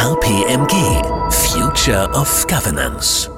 KPMG 0.00 0.72
Future 1.30 2.08
of 2.14 2.46
Governance. 2.46 3.30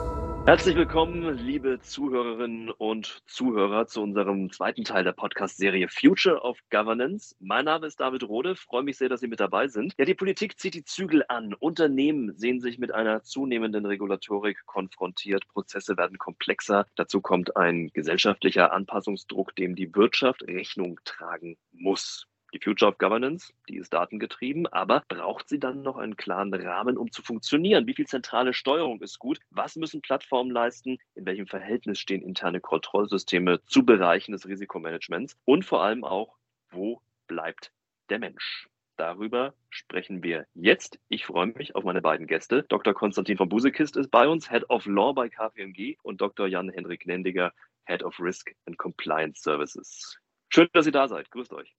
Herzlich 0.47 0.77
willkommen, 0.77 1.37
liebe 1.37 1.81
Zuhörerinnen 1.81 2.71
und 2.71 3.21
Zuhörer, 3.27 3.89
zu 3.89 4.01
unserem 4.01 4.49
zweiten 4.53 4.85
Teil 4.85 5.03
der 5.03 5.11
Podcast-Serie 5.11 5.89
Future 5.89 6.41
of 6.41 6.61
Governance. 6.71 7.35
Mein 7.41 7.65
Name 7.65 7.89
ist 7.89 7.99
David 7.99 8.23
Rode, 8.23 8.55
freue 8.55 8.85
mich 8.85 8.97
sehr, 8.97 9.09
dass 9.09 9.19
Sie 9.19 9.27
mit 9.27 9.41
dabei 9.41 9.67
sind. 9.67 9.95
Ja, 9.99 10.05
die 10.05 10.15
Politik 10.15 10.57
zieht 10.61 10.75
die 10.75 10.85
Zügel 10.85 11.25
an. 11.27 11.53
Unternehmen 11.53 12.33
sehen 12.37 12.61
sich 12.61 12.79
mit 12.79 12.95
einer 12.95 13.25
zunehmenden 13.25 13.85
Regulatorik 13.85 14.65
konfrontiert. 14.65 15.49
Prozesse 15.49 15.97
werden 15.97 16.17
komplexer. 16.19 16.87
Dazu 16.95 17.21
kommt 17.21 17.57
ein 17.57 17.91
gesellschaftlicher 17.93 18.73
Anpassungsdruck, 18.73 19.57
dem 19.57 19.75
die 19.75 19.93
Wirtschaft 19.97 20.45
Rechnung 20.45 21.01
tragen 21.05 21.57
muss. 21.73 22.29
Die 22.55 22.61
Future 22.61 22.91
of 22.91 22.99
Governance, 22.99 23.55
die 23.71 23.79
ist 23.79 23.95
datengetrieben, 23.95 24.67
aber 24.67 25.05
braucht 25.09 25.49
sie 25.49 25.59
dann 25.59 25.81
noch 25.81 25.97
einen 25.97 26.17
klaren 26.17 26.53
Rahmen, 26.53 26.99
um 26.99 27.11
zu 27.11 27.23
funktionieren? 27.23 27.87
Wie 27.87 27.95
viel 27.95 28.07
zentrale 28.07 28.53
Steuerung 28.53 29.01
ist 29.01 29.19
gut? 29.19 29.41
Was 29.51 29.77
müssen 29.77 30.03
Plattformen 30.03 30.51
leisten? 30.51 30.99
In 31.15 31.25
welchem 31.25 31.47
Verhältnis 31.47 31.99
stehen 31.99 32.21
interne 32.21 32.61
Kontrollsysteme 32.61 33.65
zu 33.65 33.87
Bereichen 33.87 34.33
des 34.33 34.47
Risikomanagements? 34.47 35.39
Und 35.47 35.65
vor 35.65 35.83
allem 35.83 36.05
auch, 36.05 36.37
wo 36.71 37.01
bleibt 37.27 37.73
der 38.11 38.19
Mensch? 38.19 38.69
Darüber 38.97 39.55
sprechen 39.71 40.23
wir 40.23 40.47
jetzt. 40.53 40.99
Ich 41.09 41.25
freue 41.25 41.47
mich 41.47 41.75
auf 41.75 41.85
meine 41.85 42.03
beiden 42.03 42.27
Gäste. 42.27 42.65
Dr. 42.69 42.93
Konstantin 42.93 43.39
von 43.39 43.49
Busekist 43.49 43.97
ist 43.97 44.11
bei 44.11 44.29
uns, 44.29 44.51
Head 44.51 44.69
of 44.69 44.85
Law 44.85 45.15
bei 45.15 45.31
KPMG 45.31 45.97
und 46.03 46.21
Dr. 46.21 46.47
Jan-Henrik 46.47 47.07
Nendiger, 47.07 47.55
Head 47.87 48.03
of 48.03 48.21
Risk 48.21 48.55
and 48.67 48.77
Compliance 48.77 49.41
Services. 49.41 50.19
Schön, 50.51 50.69
dass 50.75 50.85
ihr 50.85 50.93
da 50.93 51.09
seid. 51.09 51.31
Grüßt 51.31 51.55
euch. 51.55 51.75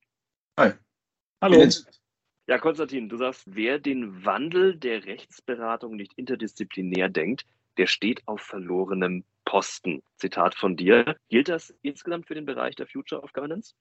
Hi. 0.59 0.73
Hallo. 1.41 1.67
Ja, 2.45 2.59
Konstantin, 2.59 3.09
du 3.09 3.17
sagst, 3.17 3.43
wer 3.47 3.79
den 3.79 4.23
Wandel 4.23 4.75
der 4.75 5.03
Rechtsberatung 5.05 5.95
nicht 5.95 6.13
interdisziplinär 6.15 7.09
denkt, 7.09 7.45
der 7.77 7.87
steht 7.87 8.21
auf 8.27 8.41
verlorenem 8.41 9.23
Posten. 9.45 10.03
Zitat 10.17 10.53
von 10.53 10.75
dir. 10.75 11.15
Gilt 11.29 11.49
das 11.49 11.73
insgesamt 11.81 12.27
für 12.27 12.35
den 12.35 12.45
Bereich 12.45 12.75
der 12.75 12.85
Future 12.85 13.21
of 13.21 13.33
Governance? 13.33 13.73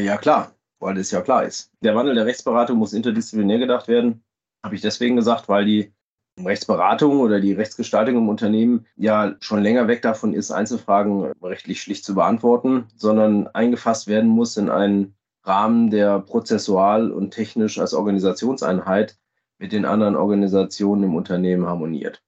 Ja, 0.00 0.16
klar, 0.16 0.54
weil 0.78 0.96
es 0.96 1.10
ja 1.10 1.20
klar 1.20 1.44
ist. 1.44 1.70
Der 1.82 1.94
Wandel 1.94 2.14
der 2.14 2.24
Rechtsberatung 2.24 2.78
muss 2.78 2.94
interdisziplinär 2.94 3.58
gedacht 3.58 3.86
werden. 3.88 4.24
Habe 4.64 4.76
ich 4.76 4.80
deswegen 4.80 5.16
gesagt, 5.16 5.48
weil 5.48 5.66
die 5.66 5.92
Rechtsberatung 6.38 7.20
oder 7.20 7.40
die 7.40 7.52
Rechtsgestaltung 7.52 8.16
im 8.16 8.28
Unternehmen 8.28 8.86
ja 8.96 9.36
schon 9.40 9.62
länger 9.62 9.88
weg 9.88 10.00
davon 10.02 10.32
ist, 10.32 10.50
Einzelfragen 10.50 11.32
rechtlich 11.42 11.82
schlicht 11.82 12.04
zu 12.04 12.14
beantworten, 12.14 12.86
sondern 12.96 13.48
eingefasst 13.48 14.06
werden 14.06 14.30
muss 14.30 14.56
in 14.56 14.70
einen 14.70 15.15
Rahmen, 15.46 15.90
der 15.90 16.20
prozessual 16.20 17.10
und 17.10 17.30
technisch 17.30 17.78
als 17.78 17.94
Organisationseinheit 17.94 19.16
mit 19.58 19.72
den 19.72 19.84
anderen 19.84 20.16
Organisationen 20.16 21.04
im 21.04 21.14
Unternehmen 21.14 21.66
harmoniert. 21.66 22.22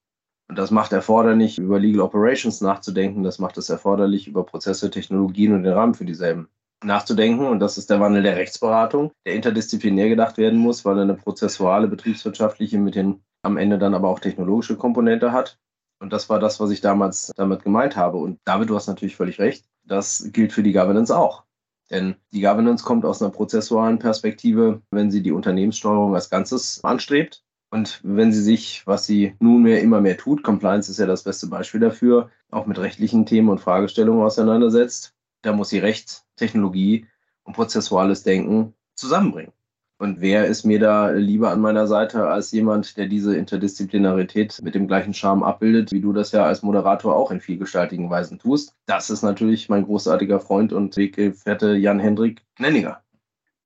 Und 0.49 0.57
das 0.59 0.71
macht 0.71 0.93
erforderlich, 0.93 1.59
über 1.59 1.79
Legal 1.79 2.01
Operations 2.01 2.61
nachzudenken. 2.61 3.23
Das 3.23 3.39
macht 3.39 3.59
es 3.59 3.69
erforderlich, 3.69 4.29
über 4.29 4.45
Prozesse, 4.45 4.91
Technologien 4.91 5.53
und 5.53 5.63
den 5.63 5.75
Rahmen 5.75 5.95
für 5.95 6.07
dieselben 6.07 6.49
nachzudenken. 6.83 7.47
Und 7.47 7.61
das 7.61 7.77
ist 7.77 7.91
der 7.91 8.01
Wandel 8.01 8.23
der 8.23 8.37
Rechtsberatung, 8.37 9.13
der 9.27 9.35
interdisziplinär 9.35 10.09
gedacht 10.09 10.39
werden 10.39 10.59
muss, 10.59 10.85
weil 10.85 10.97
er 10.97 11.03
eine 11.03 11.15
prozessuale, 11.15 11.89
betriebswirtschaftliche 11.89 12.79
mit 12.79 12.95
den 12.95 13.23
am 13.43 13.57
Ende 13.57 13.79
dann 13.79 13.95
aber 13.95 14.09
auch 14.09 14.21
technologische 14.21 14.77
Komponente 14.77 15.33
hat. 15.33 15.59
Und 16.01 16.13
das 16.13 16.29
war 16.29 16.39
das, 16.39 16.61
was 16.61 16.71
ich 16.71 16.81
damals 16.81 17.33
damit 17.37 17.63
gemeint 17.63 17.97
habe. 17.97 18.19
Und 18.19 18.39
David, 18.45 18.71
du 18.71 18.77
hast 18.77 18.87
natürlich 18.87 19.17
völlig 19.17 19.39
recht. 19.39 19.65
Das 19.85 20.29
gilt 20.33 20.53
für 20.53 20.63
die 20.63 20.73
Governance 20.73 21.17
auch. 21.17 21.45
Denn 21.91 22.17
die 22.33 22.42
Governance 22.42 22.84
kommt 22.84 23.05
aus 23.05 23.22
einer 23.22 23.31
prozessualen 23.31 23.98
Perspektive, 23.98 24.83
wenn 24.91 25.11
sie 25.11 25.22
die 25.22 25.33
Unternehmenssteuerung 25.33 26.14
als 26.14 26.31
Ganzes 26.31 26.84
anstrebt. 26.84 27.44
Und 27.70 28.00
wenn 28.03 28.33
sie 28.33 28.42
sich, 28.42 28.86
was 28.86 29.06
sie 29.06 29.34
nunmehr 29.41 29.83
immer 29.83 30.00
mehr 30.00 30.16
tut, 30.16 30.42
Compliance 30.42 30.91
ist 30.91 30.98
ja 30.98 31.06
das 31.06 31.22
beste 31.22 31.48
Beispiel 31.48 31.81
dafür, 31.81 32.31
auch 32.50 32.66
mit 32.66 32.78
rechtlichen 32.78 33.27
Themen 33.27 33.48
und 33.48 33.61
Fragestellungen 33.61 34.25
auseinandersetzt, 34.25 35.15
da 35.43 35.53
muss 35.53 35.69
sie 35.69 35.78
Recht, 35.78 36.25
Technologie 36.37 37.06
und 37.44 37.54
prozessuales 37.54 38.22
Denken 38.22 38.75
zusammenbringen. 38.94 39.53
Und 40.00 40.20
wer 40.20 40.47
ist 40.47 40.64
mir 40.64 40.78
da 40.78 41.10
lieber 41.10 41.50
an 41.50 41.60
meiner 41.60 41.88
Seite 41.88 42.28
als 42.28 42.53
jemand, 42.53 42.97
der 42.97 43.06
diese 43.06 43.36
Interdisziplinarität 43.36 44.60
mit 44.62 44.76
dem 44.76 44.86
gleichen 44.86 45.12
Charme 45.12 45.42
abbildet, 45.42 45.91
wie 45.91 46.00
du 46.00 46.12
das 46.12 46.31
ja 46.31 46.44
als 46.44 46.62
Moderator 46.62 47.16
auch 47.16 47.32
in 47.32 47.41
vielgestaltigen 47.41 48.09
Weisen 48.09 48.38
tust? 48.38 48.76
Das 48.86 49.10
ist 49.10 49.22
natürlich 49.22 49.69
mein 49.69 49.82
großartiger 49.82 50.38
Freund 50.38 50.72
und 50.72 50.97
Weggefährte 50.97 51.75
Jan-Hendrik 51.75 52.42
Nenninger. 52.60 53.03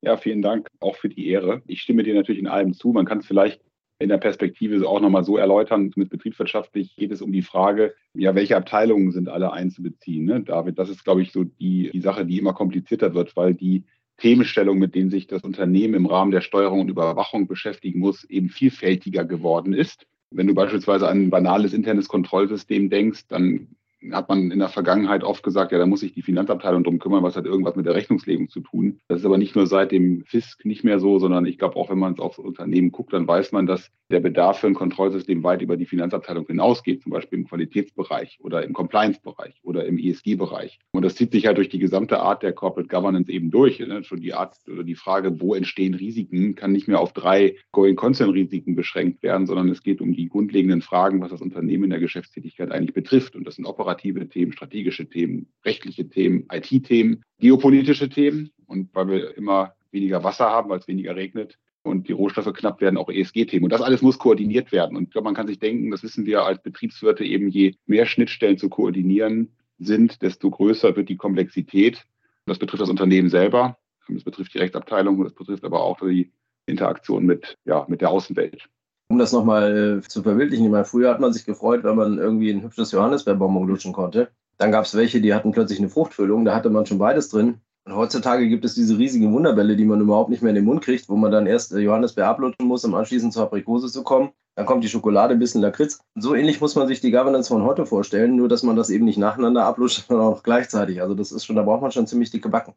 Ja, 0.01 0.17
vielen 0.17 0.41
Dank 0.41 0.67
auch 0.79 0.95
für 0.95 1.07
die 1.07 1.27
Ehre. 1.27 1.61
Ich 1.67 1.81
stimme 1.81 2.01
dir 2.01 2.15
natürlich 2.15 2.41
in 2.41 2.47
allem 2.47 2.73
zu. 2.73 2.91
Man 2.91 3.05
kann 3.05 3.19
es 3.19 3.27
vielleicht 3.27 3.61
in 3.99 4.09
der 4.09 4.17
Perspektive 4.17 4.87
auch 4.89 4.99
nochmal 4.99 5.23
so 5.23 5.37
erläutern. 5.37 5.91
Mit 5.95 6.09
betriebswirtschaftlich 6.09 6.95
geht 6.95 7.11
es 7.11 7.21
um 7.21 7.31
die 7.31 7.43
Frage, 7.43 7.93
ja, 8.15 8.33
welche 8.33 8.57
Abteilungen 8.57 9.11
sind 9.11 9.29
alle 9.29 9.53
einzubeziehen? 9.53 10.25
Ne? 10.25 10.41
David, 10.41 10.79
das 10.79 10.89
ist, 10.89 11.03
glaube 11.03 11.21
ich, 11.21 11.31
so 11.31 11.43
die, 11.43 11.91
die 11.93 12.01
Sache, 12.01 12.25
die 12.25 12.39
immer 12.39 12.53
komplizierter 12.53 13.13
wird, 13.13 13.37
weil 13.37 13.53
die 13.53 13.85
Themenstellung, 14.23 14.79
mit 14.79 14.95
denen 14.95 15.09
sich 15.09 15.27
das 15.27 15.43
Unternehmen 15.43 15.95
im 15.95 16.05
Rahmen 16.05 16.31
der 16.31 16.39
Steuerung 16.39 16.79
und 16.79 16.89
Überwachung 16.89 17.45
beschäftigen 17.45 17.99
muss, 17.99 18.23
eben 18.23 18.47
vielfältiger 18.47 19.25
geworden 19.25 19.73
ist. 19.73 20.07
Wenn 20.31 20.47
du 20.47 20.53
beispielsweise 20.53 21.09
an 21.09 21.23
ein 21.23 21.29
banales 21.29 21.73
internes 21.73 22.07
Kontrollsystem 22.07 22.89
denkst, 22.89 23.27
dann 23.27 23.67
hat 24.11 24.29
man 24.29 24.51
in 24.51 24.59
der 24.59 24.69
Vergangenheit 24.69 25.23
oft 25.23 25.43
gesagt, 25.43 25.71
ja, 25.71 25.77
da 25.77 25.85
muss 25.85 26.01
sich 26.01 26.13
die 26.13 26.21
Finanzabteilung 26.21 26.83
drum 26.83 26.99
kümmern, 26.99 27.23
was 27.23 27.35
hat 27.35 27.45
irgendwas 27.45 27.75
mit 27.75 27.85
der 27.85 27.95
Rechnungslegung 27.95 28.49
zu 28.49 28.59
tun. 28.59 28.99
Das 29.07 29.19
ist 29.19 29.25
aber 29.25 29.37
nicht 29.37 29.55
nur 29.55 29.67
seit 29.67 29.91
dem 29.91 30.23
FISK 30.25 30.65
nicht 30.65 30.83
mehr 30.83 30.99
so, 30.99 31.19
sondern 31.19 31.45
ich 31.45 31.57
glaube 31.57 31.75
auch, 31.77 31.89
wenn 31.89 31.99
man 31.99 32.13
es 32.13 32.19
aufs 32.19 32.39
Unternehmen 32.39 32.91
guckt, 32.91 33.13
dann 33.13 33.27
weiß 33.27 33.51
man, 33.51 33.65
dass 33.65 33.91
der 34.11 34.19
Bedarf 34.19 34.59
für 34.59 34.67
ein 34.67 34.75
Kontrollsystem 34.75 35.43
weit 35.43 35.61
über 35.61 35.77
die 35.77 35.85
Finanzabteilung 35.85 36.45
hinausgeht, 36.45 37.01
zum 37.01 37.11
Beispiel 37.11 37.39
im 37.39 37.47
Qualitätsbereich 37.47 38.39
oder 38.41 38.63
im 38.63 38.73
Compliance-Bereich 38.73 39.61
oder 39.63 39.85
im 39.85 39.97
ESG-Bereich. 39.97 40.79
Und 40.91 41.03
das 41.03 41.15
zieht 41.15 41.31
sich 41.31 41.47
halt 41.47 41.57
durch 41.57 41.69
die 41.69 41.79
gesamte 41.79 42.19
Art 42.19 42.43
der 42.43 42.53
Corporate 42.53 42.89
Governance 42.89 43.31
eben 43.31 43.49
durch. 43.49 43.79
Ne? 43.79 44.03
Schon 44.03 44.21
die 44.21 44.33
Art 44.33 44.55
oder 44.71 44.83
die 44.83 44.95
Frage, 44.95 45.41
wo 45.41 45.55
entstehen 45.55 45.95
Risiken, 45.95 46.55
kann 46.55 46.71
nicht 46.71 46.87
mehr 46.87 46.99
auf 46.99 47.13
drei 47.13 47.55
Going-Concern-Risiken 47.71 48.75
beschränkt 48.75 49.23
werden, 49.23 49.47
sondern 49.47 49.69
es 49.69 49.81
geht 49.81 50.01
um 50.01 50.13
die 50.13 50.29
grundlegenden 50.29 50.81
Fragen, 50.81 51.21
was 51.21 51.31
das 51.31 51.41
Unternehmen 51.41 51.85
in 51.85 51.89
der 51.89 51.99
Geschäftstätigkeit 51.99 52.71
eigentlich 52.71 52.93
betrifft. 52.93 53.35
Und 53.35 53.47
das 53.47 53.55
sind 53.55 53.65
operative 53.65 53.92
operative 53.93 54.27
Themen, 54.29 54.53
strategische 54.53 55.07
Themen, 55.07 55.47
rechtliche 55.65 56.07
Themen, 56.09 56.47
IT-Themen, 56.51 57.23
geopolitische 57.39 58.09
Themen. 58.09 58.51
Und 58.67 58.93
weil 58.93 59.07
wir 59.07 59.37
immer 59.37 59.73
weniger 59.91 60.23
Wasser 60.23 60.45
haben, 60.45 60.69
weil 60.69 60.79
es 60.79 60.87
weniger 60.87 61.15
regnet 61.15 61.57
und 61.83 62.07
die 62.07 62.13
Rohstoffe 62.13 62.53
knapp 62.53 62.81
werden, 62.81 62.97
auch 62.97 63.09
ESG-Themen. 63.09 63.65
Und 63.65 63.73
das 63.73 63.81
alles 63.81 64.01
muss 64.01 64.17
koordiniert 64.17 64.71
werden. 64.71 64.97
Und 64.97 65.03
ich 65.03 65.11
glaube, 65.11 65.25
man 65.25 65.35
kann 65.35 65.47
sich 65.47 65.59
denken, 65.59 65.91
das 65.91 66.03
wissen 66.03 66.25
wir 66.25 66.43
als 66.43 66.61
Betriebswirte 66.61 67.23
eben, 67.25 67.49
je 67.49 67.75
mehr 67.85 68.05
Schnittstellen 68.05 68.57
zu 68.57 68.69
koordinieren 68.69 69.49
sind, 69.79 70.21
desto 70.21 70.49
größer 70.49 70.95
wird 70.95 71.09
die 71.09 71.17
Komplexität. 71.17 72.05
Das 72.45 72.57
betrifft 72.57 72.81
das 72.81 72.89
Unternehmen 72.89 73.29
selber, 73.29 73.77
das 74.07 74.23
betrifft 74.23 74.53
die 74.53 74.59
Rechtsabteilung, 74.59 75.23
das 75.23 75.33
betrifft 75.33 75.63
aber 75.63 75.81
auch 75.81 75.99
die 75.99 76.31
Interaktion 76.65 77.25
mit, 77.25 77.57
ja, 77.65 77.85
mit 77.89 78.01
der 78.01 78.09
Außenwelt. 78.09 78.69
Um 79.13 79.19
das 79.19 79.31
nochmal 79.31 79.99
äh, 79.99 80.07
zu 80.07 80.23
verwirklichen, 80.23 80.65
ich 80.65 80.71
meine, 80.71 80.85
früher 80.85 81.11
hat 81.11 81.19
man 81.19 81.31
sich 81.31 81.45
gefreut, 81.45 81.83
wenn 81.83 81.95
man 81.95 82.17
irgendwie 82.17 82.49
ein 82.49 82.63
hübsches 82.63 82.91
Johannisbeerbonbon 82.93 83.67
lutschen 83.67 83.93
konnte. 83.93 84.29
Dann 84.57 84.71
gab 84.71 84.85
es 84.85 84.95
welche, 84.95 85.21
die 85.21 85.35
hatten 85.35 85.51
plötzlich 85.51 85.77
eine 85.77 85.89
Fruchtfüllung, 85.89 86.45
da 86.45 86.55
hatte 86.55 86.71
man 86.71 86.87
schon 86.87 86.97
beides 86.97 87.29
drin. 87.29 87.59
Und 87.85 87.95
heutzutage 87.95 88.49
gibt 88.49 88.65
es 88.65 88.73
diese 88.73 88.97
riesigen 88.97 89.31
Wunderbälle, 89.31 89.75
die 89.75 89.85
man 89.85 90.01
überhaupt 90.01 90.31
nicht 90.31 90.41
mehr 90.41 90.49
in 90.49 90.55
den 90.55 90.65
Mund 90.65 90.81
kriegt, 90.81 91.09
wo 91.09 91.15
man 91.15 91.31
dann 91.31 91.45
erst 91.45 91.73
äh, 91.73 91.77
Johannisbeer 91.77 92.27
ablutschen 92.27 92.65
muss, 92.65 92.83
um 92.85 92.95
anschließend 92.95 93.33
zur 93.33 93.43
Aprikose 93.43 93.87
zu 93.87 94.01
kommen. 94.01 94.31
Dann 94.55 94.65
kommt 94.65 94.83
die 94.83 94.89
Schokolade, 94.89 95.35
ein 95.35 95.39
bisschen 95.39 95.61
Lakritz. 95.61 95.99
So 96.15 96.33
ähnlich 96.33 96.59
muss 96.59 96.73
man 96.73 96.87
sich 96.87 96.99
die 96.99 97.11
Governance 97.11 97.49
von 97.49 97.61
heute 97.61 97.85
vorstellen, 97.85 98.35
nur 98.35 98.49
dass 98.49 98.63
man 98.63 98.75
das 98.75 98.89
eben 98.89 99.05
nicht 99.05 99.19
nacheinander 99.19 99.63
ablutscht, 99.63 100.05
sondern 100.07 100.25
auch 100.25 100.41
gleichzeitig. 100.41 101.03
Also 101.03 101.13
das 101.13 101.31
ist 101.31 101.45
schon, 101.45 101.55
da 101.55 101.61
braucht 101.61 101.83
man 101.83 101.91
schon 101.91 102.07
ziemlich 102.07 102.31
dicke 102.31 102.49
Backen. 102.49 102.73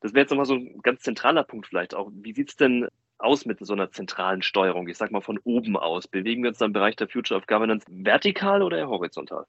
Das 0.00 0.14
wäre 0.14 0.22
jetzt 0.22 0.30
nochmal 0.30 0.46
so 0.46 0.54
ein 0.54 0.80
ganz 0.82 1.02
zentraler 1.02 1.44
Punkt 1.44 1.68
vielleicht 1.68 1.94
auch. 1.94 2.10
Wie 2.12 2.32
sieht 2.32 2.48
es 2.48 2.56
denn 2.56 2.88
aus 3.18 3.46
mit 3.46 3.64
so 3.64 3.72
einer 3.72 3.90
zentralen 3.90 4.42
Steuerung? 4.42 4.88
Ich 4.88 4.98
sag 4.98 5.10
mal 5.10 5.20
von 5.20 5.38
oben 5.44 5.76
aus. 5.76 6.08
Bewegen 6.08 6.42
wir 6.42 6.50
uns 6.50 6.58
dann 6.58 6.70
im 6.70 6.72
Bereich 6.72 6.96
der 6.96 7.08
Future 7.08 7.38
of 7.38 7.46
Governance 7.46 7.86
vertikal 7.88 8.62
oder 8.62 8.78
eher 8.78 8.88
horizontal? 8.88 9.46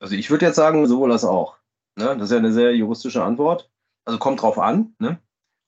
Also 0.00 0.14
ich 0.14 0.30
würde 0.30 0.46
jetzt 0.46 0.56
sagen, 0.56 0.86
sowohl 0.86 1.12
als 1.12 1.24
auch. 1.24 1.58
Ne? 1.96 2.06
Das 2.16 2.24
ist 2.24 2.30
ja 2.30 2.38
eine 2.38 2.52
sehr 2.52 2.74
juristische 2.74 3.22
Antwort. 3.22 3.70
Also 4.04 4.18
kommt 4.18 4.42
drauf 4.42 4.58
an. 4.58 4.94
Ne? 4.98 5.20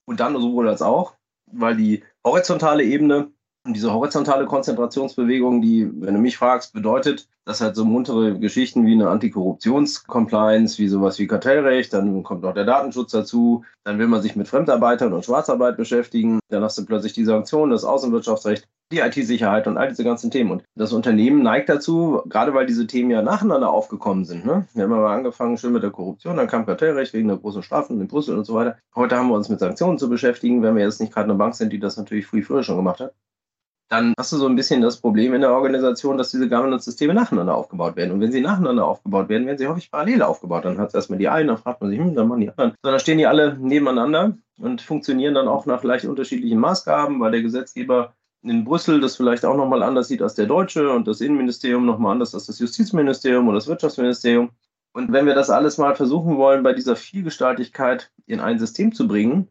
Und 0.06 0.20
dann 0.20 0.40
sowohl 0.40 0.68
als 0.68 0.82
auch, 0.82 1.16
weil 1.46 1.76
die 1.76 2.04
horizontale 2.24 2.84
Ebene 2.84 3.32
und 3.70 3.74
diese 3.74 3.92
horizontale 3.92 4.46
Konzentrationsbewegung, 4.46 5.62
die, 5.62 5.88
wenn 5.94 6.14
du 6.14 6.20
mich 6.20 6.36
fragst, 6.36 6.72
bedeutet, 6.72 7.28
dass 7.44 7.60
halt 7.60 7.76
so 7.76 7.84
muntere 7.84 8.36
Geschichten 8.36 8.84
wie 8.84 8.94
eine 8.94 9.08
Antikorruptionscompliance, 9.08 10.78
wie 10.78 10.88
sowas 10.88 11.20
wie 11.20 11.28
Kartellrecht, 11.28 11.92
dann 11.92 12.24
kommt 12.24 12.42
noch 12.42 12.52
der 12.52 12.64
Datenschutz 12.64 13.12
dazu, 13.12 13.64
dann 13.84 14.00
will 14.00 14.08
man 14.08 14.22
sich 14.22 14.34
mit 14.34 14.48
Fremdarbeitern 14.48 15.12
und 15.12 15.24
Schwarzarbeit 15.24 15.76
beschäftigen, 15.76 16.40
dann 16.48 16.64
hast 16.64 16.78
du 16.78 16.84
plötzlich 16.84 17.12
die 17.12 17.24
Sanktionen, 17.24 17.70
das 17.70 17.84
Außenwirtschaftsrecht, 17.84 18.66
die 18.92 18.98
IT-Sicherheit 18.98 19.68
und 19.68 19.78
all 19.78 19.88
diese 19.88 20.02
ganzen 20.02 20.32
Themen. 20.32 20.50
Und 20.50 20.64
das 20.74 20.92
Unternehmen 20.92 21.44
neigt 21.44 21.68
dazu, 21.68 22.22
gerade 22.28 22.52
weil 22.52 22.66
diese 22.66 22.88
Themen 22.88 23.12
ja 23.12 23.22
nacheinander 23.22 23.70
aufgekommen 23.70 24.24
sind. 24.24 24.44
Ne? 24.44 24.66
Wir 24.74 24.82
haben 24.82 24.92
aber 24.92 25.10
angefangen 25.10 25.58
schön 25.58 25.72
mit 25.72 25.84
der 25.84 25.92
Korruption, 25.92 26.36
dann 26.36 26.48
kam 26.48 26.66
Kartellrecht 26.66 27.14
wegen 27.14 27.28
der 27.28 27.36
großen 27.36 27.62
Strafen 27.62 28.00
in 28.00 28.08
Brüssel 28.08 28.36
und 28.36 28.46
so 28.46 28.54
weiter. 28.54 28.78
Heute 28.96 29.16
haben 29.16 29.28
wir 29.28 29.36
uns 29.36 29.48
mit 29.48 29.60
Sanktionen 29.60 29.96
zu 29.96 30.08
beschäftigen, 30.08 30.60
wenn 30.64 30.74
wir 30.74 30.82
jetzt 30.82 31.00
nicht 31.00 31.14
gerade 31.14 31.30
eine 31.30 31.38
Bank 31.38 31.54
sind, 31.54 31.72
die 31.72 31.78
das 31.78 31.96
natürlich 31.96 32.26
früh 32.26 32.42
früher 32.42 32.64
schon 32.64 32.76
gemacht 32.76 32.98
hat. 32.98 33.14
Dann 33.90 34.14
hast 34.16 34.32
du 34.32 34.36
so 34.36 34.46
ein 34.46 34.54
bisschen 34.54 34.80
das 34.82 35.00
Problem 35.00 35.34
in 35.34 35.40
der 35.40 35.52
Organisation, 35.52 36.16
dass 36.16 36.30
diese 36.30 36.48
Governance-Systeme 36.48 37.12
nacheinander 37.12 37.56
aufgebaut 37.56 37.96
werden. 37.96 38.12
Und 38.12 38.20
wenn 38.20 38.30
sie 38.30 38.40
nacheinander 38.40 38.86
aufgebaut 38.86 39.28
werden, 39.28 39.48
werden 39.48 39.58
sie 39.58 39.66
häufig 39.66 39.90
parallel 39.90 40.22
aufgebaut. 40.22 40.64
Dann 40.64 40.78
hat 40.78 40.90
es 40.90 40.94
erstmal 40.94 41.18
die 41.18 41.28
einen, 41.28 41.48
dann 41.48 41.58
fragt 41.58 41.80
man 41.80 41.90
sich, 41.90 41.98
hm, 41.98 42.14
dann 42.14 42.28
machen 42.28 42.40
die 42.40 42.50
anderen. 42.50 42.74
Sondern 42.82 43.00
stehen 43.00 43.18
die 43.18 43.26
alle 43.26 43.58
nebeneinander 43.58 44.36
und 44.58 44.80
funktionieren 44.80 45.34
dann 45.34 45.48
auch 45.48 45.66
nach 45.66 45.82
leicht 45.82 46.04
unterschiedlichen 46.04 46.60
Maßgaben, 46.60 47.18
weil 47.18 47.32
der 47.32 47.42
Gesetzgeber 47.42 48.14
in 48.42 48.64
Brüssel 48.64 49.00
das 49.00 49.16
vielleicht 49.16 49.44
auch 49.44 49.56
nochmal 49.56 49.82
anders 49.82 50.06
sieht 50.06 50.22
als 50.22 50.36
der 50.36 50.46
Deutsche 50.46 50.92
und 50.92 51.08
das 51.08 51.20
Innenministerium 51.20 51.84
nochmal 51.84 52.12
anders 52.12 52.32
als 52.32 52.46
das 52.46 52.60
Justizministerium 52.60 53.48
oder 53.48 53.56
das 53.56 53.66
Wirtschaftsministerium. 53.66 54.50
Und 54.92 55.12
wenn 55.12 55.26
wir 55.26 55.34
das 55.34 55.50
alles 55.50 55.78
mal 55.78 55.96
versuchen 55.96 56.36
wollen, 56.36 56.62
bei 56.62 56.74
dieser 56.74 56.94
Vielgestaltigkeit 56.94 58.12
in 58.26 58.38
ein 58.38 58.60
System 58.60 58.92
zu 58.92 59.08
bringen, 59.08 59.48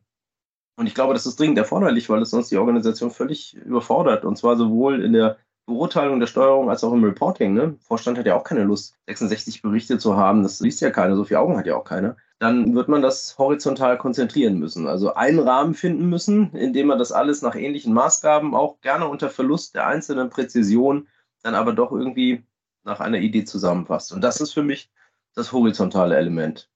und 0.79 0.87
ich 0.87 0.95
glaube, 0.95 1.13
das 1.13 1.25
ist 1.25 1.37
dringend 1.37 1.57
erforderlich, 1.57 2.09
weil 2.09 2.21
es 2.21 2.29
sonst 2.29 2.51
die 2.51 2.57
Organisation 2.57 3.11
völlig 3.11 3.53
überfordert. 3.53 4.23
Und 4.23 4.37
zwar 4.37 4.55
sowohl 4.55 5.03
in 5.03 5.11
der 5.11 5.37
Beurteilung 5.65 6.21
der 6.21 6.27
Steuerung 6.27 6.69
als 6.69 6.85
auch 6.85 6.93
im 6.93 7.03
Reporting. 7.03 7.53
Ne? 7.53 7.75
Vorstand 7.81 8.17
hat 8.17 8.25
ja 8.25 8.37
auch 8.37 8.45
keine 8.45 8.63
Lust, 8.63 8.95
66 9.07 9.61
Berichte 9.61 9.97
zu 9.97 10.15
haben. 10.15 10.41
Das 10.41 10.61
liest 10.61 10.79
ja 10.79 10.89
keiner, 10.89 11.17
so 11.17 11.25
viele 11.25 11.41
Augen 11.41 11.57
hat 11.57 11.67
ja 11.67 11.75
auch 11.75 11.83
keiner. 11.83 12.15
Dann 12.39 12.73
wird 12.75 12.87
man 12.87 13.01
das 13.01 13.37
horizontal 13.37 13.97
konzentrieren 13.97 14.57
müssen. 14.57 14.87
Also 14.87 15.15
einen 15.15 15.39
Rahmen 15.39 15.73
finden 15.73 16.07
müssen, 16.07 16.53
in 16.53 16.71
dem 16.71 16.87
man 16.87 16.97
das 16.97 17.11
alles 17.11 17.41
nach 17.41 17.55
ähnlichen 17.55 17.93
Maßgaben, 17.93 18.55
auch 18.55 18.79
gerne 18.79 19.09
unter 19.09 19.29
Verlust 19.29 19.75
der 19.75 19.85
einzelnen 19.85 20.29
Präzision, 20.29 21.09
dann 21.43 21.55
aber 21.55 21.73
doch 21.73 21.91
irgendwie 21.91 22.45
nach 22.85 23.01
einer 23.01 23.17
Idee 23.17 23.43
zusammenfasst. 23.43 24.13
Und 24.13 24.21
das 24.21 24.39
ist 24.39 24.53
für 24.53 24.63
mich 24.63 24.89
das 25.35 25.51
horizontale 25.51 26.15
Element. 26.15 26.69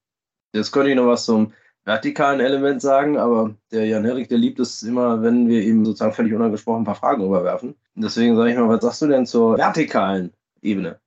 Jetzt 0.52 0.74
könnte 0.74 0.90
ich 0.90 0.98
noch 0.98 1.08
was 1.08 1.24
zum 1.24 1.54
vertikalen 1.85 2.39
Element 2.39 2.81
sagen, 2.81 3.18
aber 3.18 3.56
der 3.71 3.85
Jan 3.85 4.06
Herrik, 4.06 4.30
der 4.30 4.38
liebt 4.38 4.59
es 4.59 4.83
immer, 4.83 5.21
wenn 5.21 5.47
wir 5.47 5.62
ihm 5.62 5.85
sozusagen 5.85 6.13
völlig 6.13 6.33
unangesprochen 6.33 6.81
ein 6.81 6.85
paar 6.85 6.95
Fragen 6.95 7.25
überwerfen. 7.25 7.75
deswegen 7.95 8.35
sage 8.35 8.51
ich 8.51 8.57
mal, 8.57 8.69
was 8.69 8.81
sagst 8.81 9.01
du 9.01 9.07
denn 9.07 9.25
zur 9.25 9.57
vertikalen 9.57 10.31
Ebene? 10.62 11.00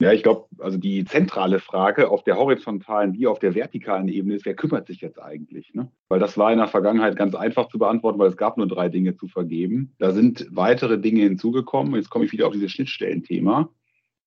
Ja, 0.00 0.12
ich 0.12 0.24
glaube, 0.24 0.46
also 0.58 0.78
die 0.78 1.04
zentrale 1.04 1.60
Frage 1.60 2.10
auf 2.10 2.24
der 2.24 2.36
horizontalen 2.36 3.14
wie 3.14 3.28
auf 3.28 3.38
der 3.38 3.54
vertikalen 3.54 4.08
Ebene 4.08 4.34
ist, 4.34 4.44
wer 4.44 4.54
kümmert 4.54 4.88
sich 4.88 5.00
jetzt 5.00 5.20
eigentlich? 5.22 5.74
Ne? 5.74 5.92
Weil 6.08 6.18
das 6.18 6.36
war 6.36 6.50
in 6.50 6.58
der 6.58 6.66
Vergangenheit 6.66 7.14
ganz 7.14 7.36
einfach 7.36 7.68
zu 7.68 7.78
beantworten, 7.78 8.18
weil 8.18 8.28
es 8.28 8.36
gab 8.36 8.56
nur 8.56 8.66
drei 8.66 8.88
Dinge 8.88 9.16
zu 9.16 9.28
vergeben. 9.28 9.94
Da 9.98 10.10
sind 10.10 10.48
weitere 10.50 10.98
Dinge 10.98 11.22
hinzugekommen. 11.22 11.94
Jetzt 11.94 12.10
komme 12.10 12.24
ich 12.24 12.32
wieder 12.32 12.48
auf 12.48 12.52
dieses 12.52 12.72
Schnittstellenthema. 12.72 13.68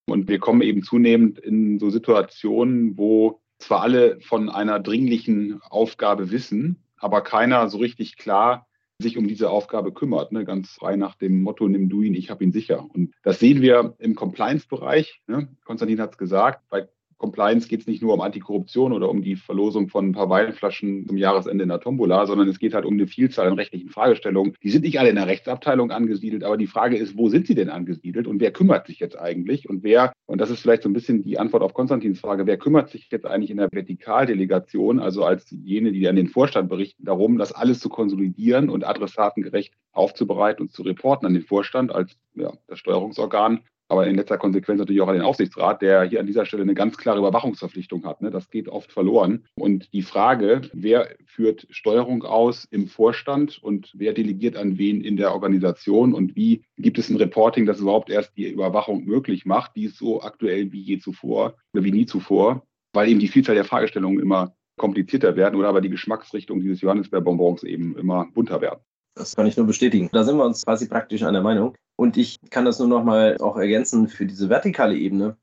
Und 0.07 0.29
wir 0.29 0.39
kommen 0.39 0.61
eben 0.61 0.81
zunehmend 0.81 1.39
in 1.39 1.77
so 1.77 1.89
Situationen, 1.89 2.97
wo 2.97 3.41
zwar 3.59 3.81
alle 3.81 4.19
von 4.21 4.49
einer 4.49 4.79
dringlichen 4.79 5.61
Aufgabe 5.69 6.31
wissen, 6.31 6.83
aber 6.97 7.21
keiner 7.21 7.69
so 7.69 7.77
richtig 7.77 8.17
klar 8.17 8.67
sich 8.99 9.17
um 9.17 9.27
diese 9.27 9.49
Aufgabe 9.49 9.91
kümmert, 9.91 10.31
ne? 10.31 10.45
ganz 10.45 10.71
frei 10.71 10.95
nach 10.95 11.15
dem 11.15 11.41
Motto, 11.41 11.67
nimm 11.67 11.89
du 11.89 12.01
ihn, 12.01 12.13
ich 12.13 12.29
habe 12.29 12.43
ihn 12.43 12.53
sicher. 12.53 12.85
Und 12.93 13.13
das 13.23 13.39
sehen 13.39 13.61
wir 13.61 13.95
im 13.99 14.15
Compliance-Bereich. 14.15 15.21
Ne? 15.27 15.49
Konstantin 15.65 15.99
hat 15.99 16.11
es 16.13 16.17
gesagt, 16.17 16.61
bei 16.69 16.87
Compliance 17.17 17.67
geht 17.67 17.81
es 17.81 17.88
nicht 17.88 18.01
nur 18.01 18.13
um 18.13 18.21
Antikorruption 18.21 18.91
oder 18.91 19.09
um 19.09 19.21
die 19.21 19.35
Verlosung 19.35 19.88
von 19.88 20.09
ein 20.09 20.12
paar 20.12 20.29
Weinflaschen 20.29 21.07
zum 21.07 21.17
Jahresende 21.17 21.63
in 21.63 21.69
der 21.69 21.79
Tombola, 21.79 22.25
sondern 22.25 22.50
es 22.50 22.59
geht 22.59 22.73
halt 22.73 22.85
um 22.85 22.94
eine 22.94 23.07
Vielzahl 23.07 23.47
an 23.47 23.53
rechtlichen 23.53 23.89
Fragestellungen. 23.89 24.53
Die 24.62 24.69
sind 24.69 24.83
nicht 24.83 25.00
alle 25.00 25.09
in 25.09 25.15
der 25.15 25.27
Rechtsabteilung 25.27 25.91
angesiedelt, 25.91 26.44
aber 26.44 26.57
die 26.57 26.67
Frage 26.67 26.97
ist, 26.97 27.17
wo 27.17 27.29
sind 27.29 27.47
sie 27.47 27.56
denn 27.56 27.69
angesiedelt 27.69 28.27
und 28.27 28.41
wer 28.41 28.51
kümmert 28.51 28.88
sich 28.88 29.00
jetzt 29.00 29.17
eigentlich 29.17 29.69
und 29.69 29.83
wer, 29.83 30.12
und 30.25 30.41
das 30.41 30.50
ist 30.50 30.59
vielleicht 30.59 30.83
so 30.83 30.89
ein 30.89 30.94
bisschen 30.94 31.23
die 31.23 31.39
Antwort 31.39 31.63
auf 31.63 31.73
Konstantins 31.73 32.19
Frage, 32.19 32.45
wer 32.45 32.57
kümmert 32.57 32.89
sich 32.89 33.07
jetzt 33.09 33.25
eigentlich 33.25 33.51
in 33.51 33.57
der 33.57 33.71
Vertikaldelegation, 33.71 35.00
also 35.00 35.23
als 35.23 35.50
jene, 35.50 35.94
die 35.94 36.07
an 36.07 36.17
den 36.17 36.27
Vorstand 36.27 36.69
berichten, 36.69 37.06
darum, 37.06 37.38
das 37.38 37.53
alles 37.53 37.79
zu 37.79 37.89
konsolidieren 37.89 38.69
und 38.69 38.85
adressatengerecht 38.85 39.73
aufzubereiten 39.94 40.63
und 40.63 40.71
zu 40.71 40.83
reporten 40.83 41.25
an 41.25 41.33
den 41.33 41.44
Vorstand 41.44 41.94
als 41.94 42.17
ja, 42.35 42.51
das 42.67 42.79
Steuerungsorgan 42.79 43.62
aber 43.95 44.07
in 44.07 44.15
letzter 44.15 44.38
Konsequenz 44.38 44.80
natürlich 44.80 45.01
auch 45.01 45.07
an 45.07 45.15
den 45.15 45.24
Aufsichtsrat, 45.24 45.81
der 45.81 46.03
hier 46.03 46.19
an 46.19 46.27
dieser 46.27 46.45
Stelle 46.45 46.63
eine 46.63 46.74
ganz 46.74 46.97
klare 46.97 47.19
Überwachungsverpflichtung 47.19 48.06
hat. 48.06 48.21
Ne? 48.21 48.30
Das 48.30 48.50
geht 48.50 48.68
oft 48.68 48.92
verloren. 48.92 49.45
Und 49.56 49.92
die 49.94 50.01
Frage, 50.01 50.62
wer 50.74 51.15
führt 51.25 51.65
Steuerung 51.69 52.24
aus 52.24 52.65
im 52.65 52.88
Vorstand 52.88 53.62
und 53.62 53.92
wer 53.95 54.13
delegiert 54.13 54.57
an 54.57 54.77
wen 54.77 55.01
in 55.01 55.18
der 55.18 55.33
Organisation 55.33 56.13
und 56.13 56.36
wie 56.36 56.63
gibt 56.77 56.97
es 57.00 57.09
ein 57.09 57.18
Reporting, 57.18 57.65
das 57.65 57.80
überhaupt 57.80 58.09
erst 58.09 58.36
die 58.38 58.50
Überwachung 58.50 59.06
möglich 59.06 59.45
macht, 59.45 59.75
die 59.75 59.86
ist 59.86 59.98
so 59.98 60.21
aktuell 60.21 60.71
wie 60.71 60.81
je 60.81 61.00
zuvor 61.00 61.56
oder 61.74 61.83
wie 61.83 61.91
nie 61.91 62.06
zuvor, 62.06 62.63
weil 62.94 63.09
eben 63.09 63.19
die 63.19 63.27
Vielzahl 63.27 63.56
der 63.56 63.65
Fragestellungen 63.65 64.19
immer 64.19 64.56
komplizierter 64.77 65.36
werden 65.36 65.56
oder 65.56 65.69
aber 65.69 65.81
die 65.81 65.89
Geschmacksrichtung 65.89 66.59
dieses 66.59 66.81
Johannisbeerbonbons 66.81 67.63
eben 67.63 67.98
immer 67.98 68.27
bunter 68.33 68.62
werden. 68.62 68.80
Das 69.15 69.36
kann 69.36 69.48
ich 69.48 69.56
nur 69.56 69.65
bestätigen. 69.65 70.09
Da 70.12 70.24
sind 70.24 70.38
wir 70.38 70.45
uns 70.45 70.65
quasi 70.65 70.89
praktisch 70.89 71.24
einer 71.24 71.41
Meinung. 71.41 71.75
Und 71.97 72.18
ich 72.18 72.39
kann 72.50 72.65
das 72.65 72.80
nur 72.80 72.88
noch 72.88 73.03
mal 73.03 73.38
auch 73.39 73.57
ergänzen 73.57 74.07
für 74.07 74.25
diese 74.25 74.50
vertikale 74.50 74.95
Ebene. 74.95 75.38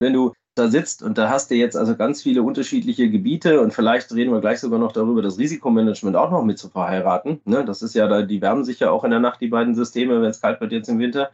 Wenn 0.00 0.12
du 0.12 0.32
da 0.56 0.68
sitzt 0.68 1.02
und 1.02 1.18
da 1.18 1.28
hast 1.28 1.50
du 1.50 1.54
jetzt 1.54 1.76
also 1.76 1.96
ganz 1.96 2.22
viele 2.22 2.42
unterschiedliche 2.42 3.10
Gebiete 3.10 3.60
und 3.60 3.74
vielleicht 3.74 4.12
reden 4.14 4.32
wir 4.32 4.40
gleich 4.40 4.58
sogar 4.58 4.78
noch 4.78 4.92
darüber, 4.92 5.20
das 5.22 5.38
Risikomanagement 5.38 6.16
auch 6.16 6.30
noch 6.30 6.44
mit 6.44 6.58
zu 6.58 6.70
verheiraten. 6.70 7.40
Ne? 7.44 7.64
Das 7.64 7.82
ist 7.82 7.94
ja 7.94 8.08
da, 8.08 8.22
die 8.22 8.40
wärmen 8.40 8.64
sich 8.64 8.80
ja 8.80 8.90
auch 8.90 9.04
in 9.04 9.10
der 9.10 9.20
Nacht, 9.20 9.40
die 9.40 9.48
beiden 9.48 9.74
Systeme, 9.74 10.20
wenn 10.22 10.30
es 10.30 10.40
kalt 10.40 10.60
wird 10.60 10.72
jetzt 10.72 10.88
im 10.88 10.98
Winter 10.98 11.30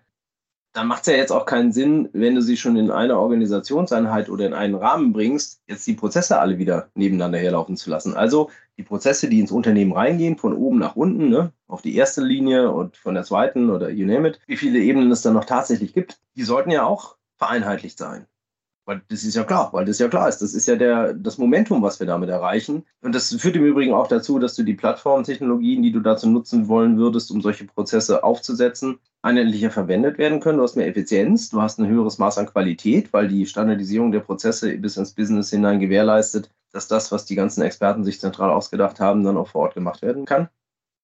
dann 0.72 0.86
macht 0.86 1.02
es 1.02 1.08
ja 1.08 1.19
jetzt 1.19 1.32
auch 1.32 1.44
keinen 1.44 1.72
Sinn, 1.72 2.08
wenn 2.12 2.34
du 2.34 2.40
sie 2.40 2.56
schon 2.56 2.76
in 2.76 2.90
eine 2.90 3.19
Organisationseinheit 3.19 4.30
oder 4.30 4.46
in 4.46 4.54
einen 4.54 4.74
Rahmen 4.74 5.12
bringst, 5.12 5.60
jetzt 5.66 5.86
die 5.86 5.94
Prozesse 5.94 6.38
alle 6.38 6.58
wieder 6.58 6.88
nebeneinander 6.94 7.38
herlaufen 7.38 7.76
zu 7.76 7.90
lassen. 7.90 8.16
Also 8.16 8.50
die 8.78 8.82
Prozesse, 8.82 9.28
die 9.28 9.40
ins 9.40 9.52
Unternehmen 9.52 9.92
reingehen, 9.92 10.38
von 10.38 10.54
oben 10.54 10.78
nach 10.78 10.96
unten, 10.96 11.28
ne, 11.28 11.52
auf 11.69 11.82
die 11.82 11.94
erste 11.96 12.22
Linie 12.22 12.70
und 12.70 12.96
von 12.96 13.14
der 13.14 13.24
zweiten 13.24 13.69
oder 13.69 13.90
you 13.90 14.06
name 14.06 14.28
it, 14.28 14.40
wie 14.46 14.56
viele 14.56 14.78
Ebenen 14.78 15.10
es 15.10 15.22
dann 15.22 15.34
noch 15.34 15.44
tatsächlich 15.44 15.92
gibt, 15.92 16.20
die 16.36 16.42
sollten 16.42 16.70
ja 16.70 16.84
auch 16.84 17.16
vereinheitlicht 17.36 17.98
sein. 17.98 18.26
Weil 18.84 19.02
das 19.08 19.23
ist 19.23 19.37
ja 19.37 19.44
klar, 19.44 19.73
weil 19.73 19.84
das 19.84 20.00
ja 20.00 20.08
klar 20.08 20.29
ist. 20.29 20.38
Das 20.38 20.55
ist 20.55 20.67
ja 20.67 20.75
der, 20.75 21.14
das 21.14 21.38
Momentum, 21.38 21.82
was 21.82 22.00
wir 22.00 22.06
damit 22.06 22.29
erreichen. 22.29 22.84
Und 23.00 23.14
das 23.14 23.32
führt 23.34 23.55
im 23.55 23.64
Übrigen 23.64 23.94
auch 23.94 24.08
dazu, 24.08 24.40
dass 24.40 24.56
du 24.56 24.64
die 24.64 24.75
Plattformtechnologien, 24.75 25.82
die 25.82 25.93
du 25.93 26.00
dazu 26.00 26.29
nutzen 26.29 26.67
wollen 26.67 26.99
würdest, 26.99 27.31
um 27.31 27.40
solche 27.40 27.64
Prozesse 27.64 28.25
aufzusetzen, 28.25 28.99
einheitlicher 29.23 29.70
verwendet 29.70 30.19
werden 30.19 30.40
können. 30.40 30.58
Du 30.58 30.64
hast 30.64 30.76
mehr 30.76 30.88
Effizienz, 30.88 31.50
du 31.50 31.62
hast 31.62 31.79
ein 31.79 31.87
höheres 31.87 32.19
Maß 32.19 32.38
an 32.38 32.46
Qualität, 32.46 33.12
weil 33.12 33.29
die 33.29 33.46
Standardisierung 33.46 34.11
der 34.11 34.20
Prozesse 34.20 34.76
bis 34.79 34.96
ins 34.96 35.12
Business 35.12 35.50
hinein 35.50 35.79
gewährleistet, 35.79 36.50
dass 36.73 36.88
das, 36.88 37.12
was 37.12 37.25
die 37.25 37.37
ganzen 37.37 37.62
Experten 37.62 38.02
sich 38.02 38.19
zentral 38.19 38.50
ausgedacht 38.50 38.99
haben, 38.99 39.23
dann 39.23 39.37
auch 39.37 39.49
vor 39.49 39.62
Ort 39.62 39.75
gemacht 39.75 40.02
werden 40.02 40.25
kann. 40.25 40.49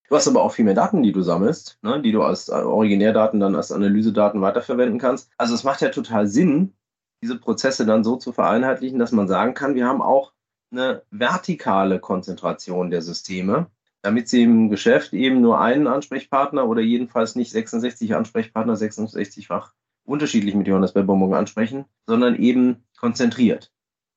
Du 0.08 0.16
hast 0.16 0.26
aber 0.26 0.42
auch 0.42 0.52
viel 0.52 0.64
mehr 0.64 0.74
Daten, 0.74 1.02
die 1.02 1.12
du 1.12 1.20
sammelst, 1.20 1.78
ne, 1.82 2.00
die 2.00 2.12
du 2.12 2.22
als 2.22 2.48
Originärdaten 2.48 3.40
dann 3.40 3.54
als 3.54 3.70
Analysedaten 3.70 4.40
weiterverwenden 4.40 4.98
kannst. 4.98 5.30
Also 5.36 5.54
es 5.54 5.64
macht 5.64 5.82
ja 5.82 5.90
total 5.90 6.26
Sinn, 6.26 6.72
diese 7.22 7.38
Prozesse 7.38 7.86
dann 7.86 8.04
so 8.04 8.16
zu 8.16 8.32
vereinheitlichen, 8.32 8.98
dass 8.98 9.12
man 9.12 9.28
sagen 9.28 9.54
kann, 9.54 9.74
wir 9.74 9.86
haben 9.86 10.02
auch 10.02 10.32
eine 10.70 11.02
vertikale 11.10 11.98
Konzentration 11.98 12.90
der 12.90 13.02
Systeme, 13.02 13.66
damit 14.02 14.28
sie 14.28 14.42
im 14.42 14.70
Geschäft 14.70 15.12
eben 15.12 15.40
nur 15.40 15.60
einen 15.60 15.86
Ansprechpartner 15.86 16.68
oder 16.68 16.80
jedenfalls 16.80 17.34
nicht 17.34 17.50
66 17.50 18.14
Ansprechpartner 18.14 18.74
66-fach 18.74 19.72
unterschiedlich 20.04 20.54
mit 20.54 20.66
Johannes 20.66 20.92
Bellbonbon 20.92 21.34
ansprechen, 21.34 21.84
sondern 22.06 22.36
eben 22.36 22.84
konzentriert. 22.98 23.72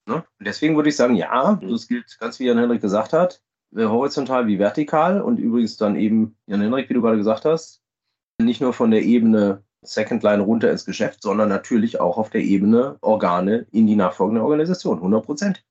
Ne? 0.08 0.15
Und 0.15 0.48
deswegen 0.48 0.75
würde 0.75 0.89
ich 0.89 0.96
sagen, 0.96 1.15
ja, 1.15 1.60
mhm. 1.62 1.70
das 1.70 1.88
gilt 1.88 2.17
ganz 2.20 2.39
wie 2.39 2.46
Jan 2.46 2.58
Henrik 2.58 2.81
gesagt 2.81 3.13
hat, 3.13 3.41
horizontal 3.74 4.48
wie 4.48 4.60
vertikal 4.60 5.22
und 5.22 5.38
übrigens 5.38 5.77
dann 5.77 5.96
eben, 5.96 6.36
Jan 6.46 6.62
Henrik, 6.62 6.89
wie 6.89 6.93
du 6.93 7.01
gerade 7.01 7.17
gesagt 7.17 7.46
hast, 7.46 7.81
nicht 8.41 8.62
nur 8.62 8.74
von 8.74 8.91
der 8.91 9.03
Ebene 9.03 9.63
Second 9.83 10.21
Line 10.23 10.43
runter 10.43 10.71
ins 10.71 10.85
Geschäft, 10.85 11.23
sondern 11.23 11.50
natürlich 11.50 12.00
auch 12.00 12.17
auf 12.17 12.29
der 12.29 12.41
Ebene 12.41 12.97
Organe 13.01 13.65
in 13.71 13.88
die 13.88 13.95
nachfolgende 13.95 14.43
Organisation, 14.43 14.97
100 14.97 15.25
Prozent 15.25 15.63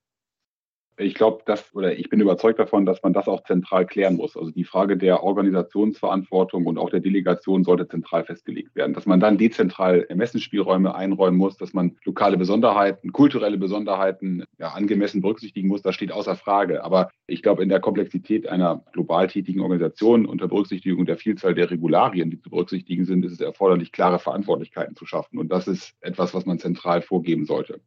ich 1.00 1.14
glaube, 1.14 1.42
dass, 1.47 1.75
oder 1.75 1.97
ich 1.97 2.09
bin 2.09 2.21
überzeugt 2.21 2.59
davon, 2.59 2.87
dass 2.87 3.02
man 3.02 3.12
das 3.12 3.26
auch 3.26 3.42
zentral 3.45 3.87
klären 3.87 4.16
muss. 4.16 4.37
Also 4.37 4.50
die 4.50 4.64
Frage 4.64 4.97
der 4.97 5.23
Organisationsverantwortung 5.23 6.66
und 6.66 6.78
auch 6.78 6.90
der 6.90 7.00
Delegation 7.00 7.64
sollte 7.64 7.88
zentral 7.88 8.25
festgelegt 8.25 8.75
werden. 8.75 8.95
Dass 8.95 9.07
man 9.07 9.21
dann 9.21 9.38
dezentral 9.38 10.07
Ermessensspielräume 10.09 10.95
einräumen 10.95 11.38
muss, 11.38 11.57
dass 11.57 11.73
man 11.73 11.97
lokale 12.04 12.37
Besonderheiten, 12.37 13.12
kulturelle 13.12 13.59
Besonderheiten 13.59 14.45
ja, 14.59 14.69
angemessen 14.69 15.21
berücksichtigen 15.21 15.69
muss, 15.69 15.83
das 15.83 15.95
steht 15.95 16.12
außer 16.12 16.37
Frage. 16.37 16.85
Aber 16.85 17.11
ich 17.26 17.42
glaube, 17.42 17.62
in 17.62 17.69
der 17.69 17.80
Komplexität 17.80 18.49
einer 18.49 18.85
global 18.92 19.28
tätigen 19.28 19.61
Organisation 19.61 20.26
unter 20.26 20.49
Berücksichtigung 20.49 21.07
der 21.07 21.16
Vielzahl 21.16 21.54
der 21.54 21.71
Regularien, 21.71 22.30
die 22.30 22.40
zu 22.40 22.50
berücksichtigen 22.50 23.04
sind, 23.04 23.25
ist 23.25 23.33
es 23.33 23.40
erforderlich, 23.40 23.92
klare 23.92 24.19
Verantwortlichkeiten 24.19 24.97
zu 24.97 25.07
schaffen. 25.07 25.38
Und 25.38 25.50
das 25.50 25.66
ist 25.66 25.95
etwas, 26.00 26.35
was 26.35 26.47
man 26.47 26.59
zentral 26.59 27.02
vorgeben 27.02 27.47
sollte. 27.47 27.80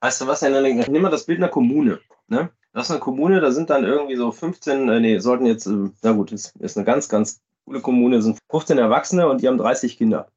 Weißt 0.00 0.20
du 0.20 0.26
was? 0.26 0.42
Nimm 0.42 1.02
mal 1.02 1.10
das 1.10 1.26
Bild 1.26 1.38
einer 1.38 1.48
Kommune. 1.48 2.00
Ne? 2.28 2.50
Das 2.72 2.86
ist 2.86 2.90
eine 2.92 3.00
Kommune, 3.00 3.40
da 3.40 3.50
sind 3.50 3.70
dann 3.70 3.84
irgendwie 3.84 4.16
so 4.16 4.30
15, 4.30 4.88
äh, 4.88 5.00
nee, 5.00 5.18
sollten 5.18 5.46
jetzt, 5.46 5.66
äh, 5.66 5.90
na 6.02 6.12
gut, 6.12 6.30
das 6.32 6.54
ist 6.60 6.76
eine 6.76 6.86
ganz, 6.86 7.08
ganz 7.08 7.40
coole 7.64 7.80
Kommune, 7.80 8.22
sind 8.22 8.38
15 8.50 8.78
Erwachsene 8.78 9.28
und 9.28 9.42
die 9.42 9.48
haben 9.48 9.58
30 9.58 9.98
Kinder. 9.98 10.28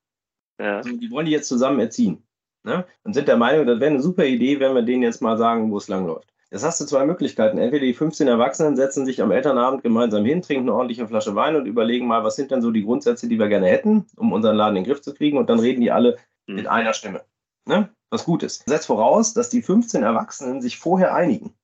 Ja. 0.59 0.77
Also 0.77 0.91
die 0.91 1.11
wollen 1.11 1.27
die 1.27 1.31
jetzt 1.31 1.47
zusammen 1.47 1.79
erziehen. 1.79 2.23
Ne? 2.63 2.85
Und 3.03 3.13
sind 3.13 3.27
der 3.27 3.37
Meinung, 3.37 3.67
das 3.67 3.79
wäre 3.79 3.91
eine 3.91 4.01
super 4.01 4.25
Idee, 4.25 4.59
wenn 4.59 4.73
wir 4.73 4.81
denen 4.81 5.03
jetzt 5.03 5.21
mal 5.21 5.37
sagen, 5.37 5.71
wo 5.71 5.77
es 5.77 5.87
langläuft. 5.87 6.33
Jetzt 6.49 6.63
hast 6.63 6.79
du 6.79 6.85
zwei 6.85 7.05
Möglichkeiten. 7.05 7.57
Entweder 7.57 7.85
die 7.85 7.93
15 7.93 8.27
Erwachsenen 8.27 8.75
setzen 8.75 9.05
sich 9.05 9.21
am 9.21 9.31
Elternabend 9.31 9.81
gemeinsam 9.81 10.23
hin, 10.23 10.41
trinken 10.41 10.69
eine 10.69 10.75
ordentliche 10.75 11.07
Flasche 11.07 11.35
Wein 11.35 11.55
und 11.55 11.65
überlegen 11.65 12.07
mal, 12.07 12.23
was 12.23 12.35
sind 12.35 12.51
denn 12.51 12.61
so 12.61 12.69
die 12.71 12.83
Grundsätze, 12.83 13.27
die 13.27 13.39
wir 13.39 13.47
gerne 13.47 13.67
hätten, 13.67 14.05
um 14.17 14.31
unseren 14.31 14.55
Laden 14.55 14.77
in 14.77 14.83
den 14.83 14.89
Griff 14.89 15.01
zu 15.01 15.13
kriegen. 15.13 15.37
Und 15.37 15.49
dann 15.49 15.59
reden 15.59 15.81
die 15.81 15.91
alle 15.91 16.17
mhm. 16.47 16.55
mit 16.55 16.67
einer 16.67 16.93
Stimme. 16.93 17.21
Ne? 17.65 17.89
Was 18.13 18.25
gut 18.25 18.43
ist. 18.43 18.63
Setzt 18.69 18.85
voraus, 18.85 19.33
dass 19.33 19.49
die 19.49 19.63
15 19.63 20.03
Erwachsenen 20.03 20.61
sich 20.61 20.77
vorher 20.77 21.15
einigen. 21.15 21.55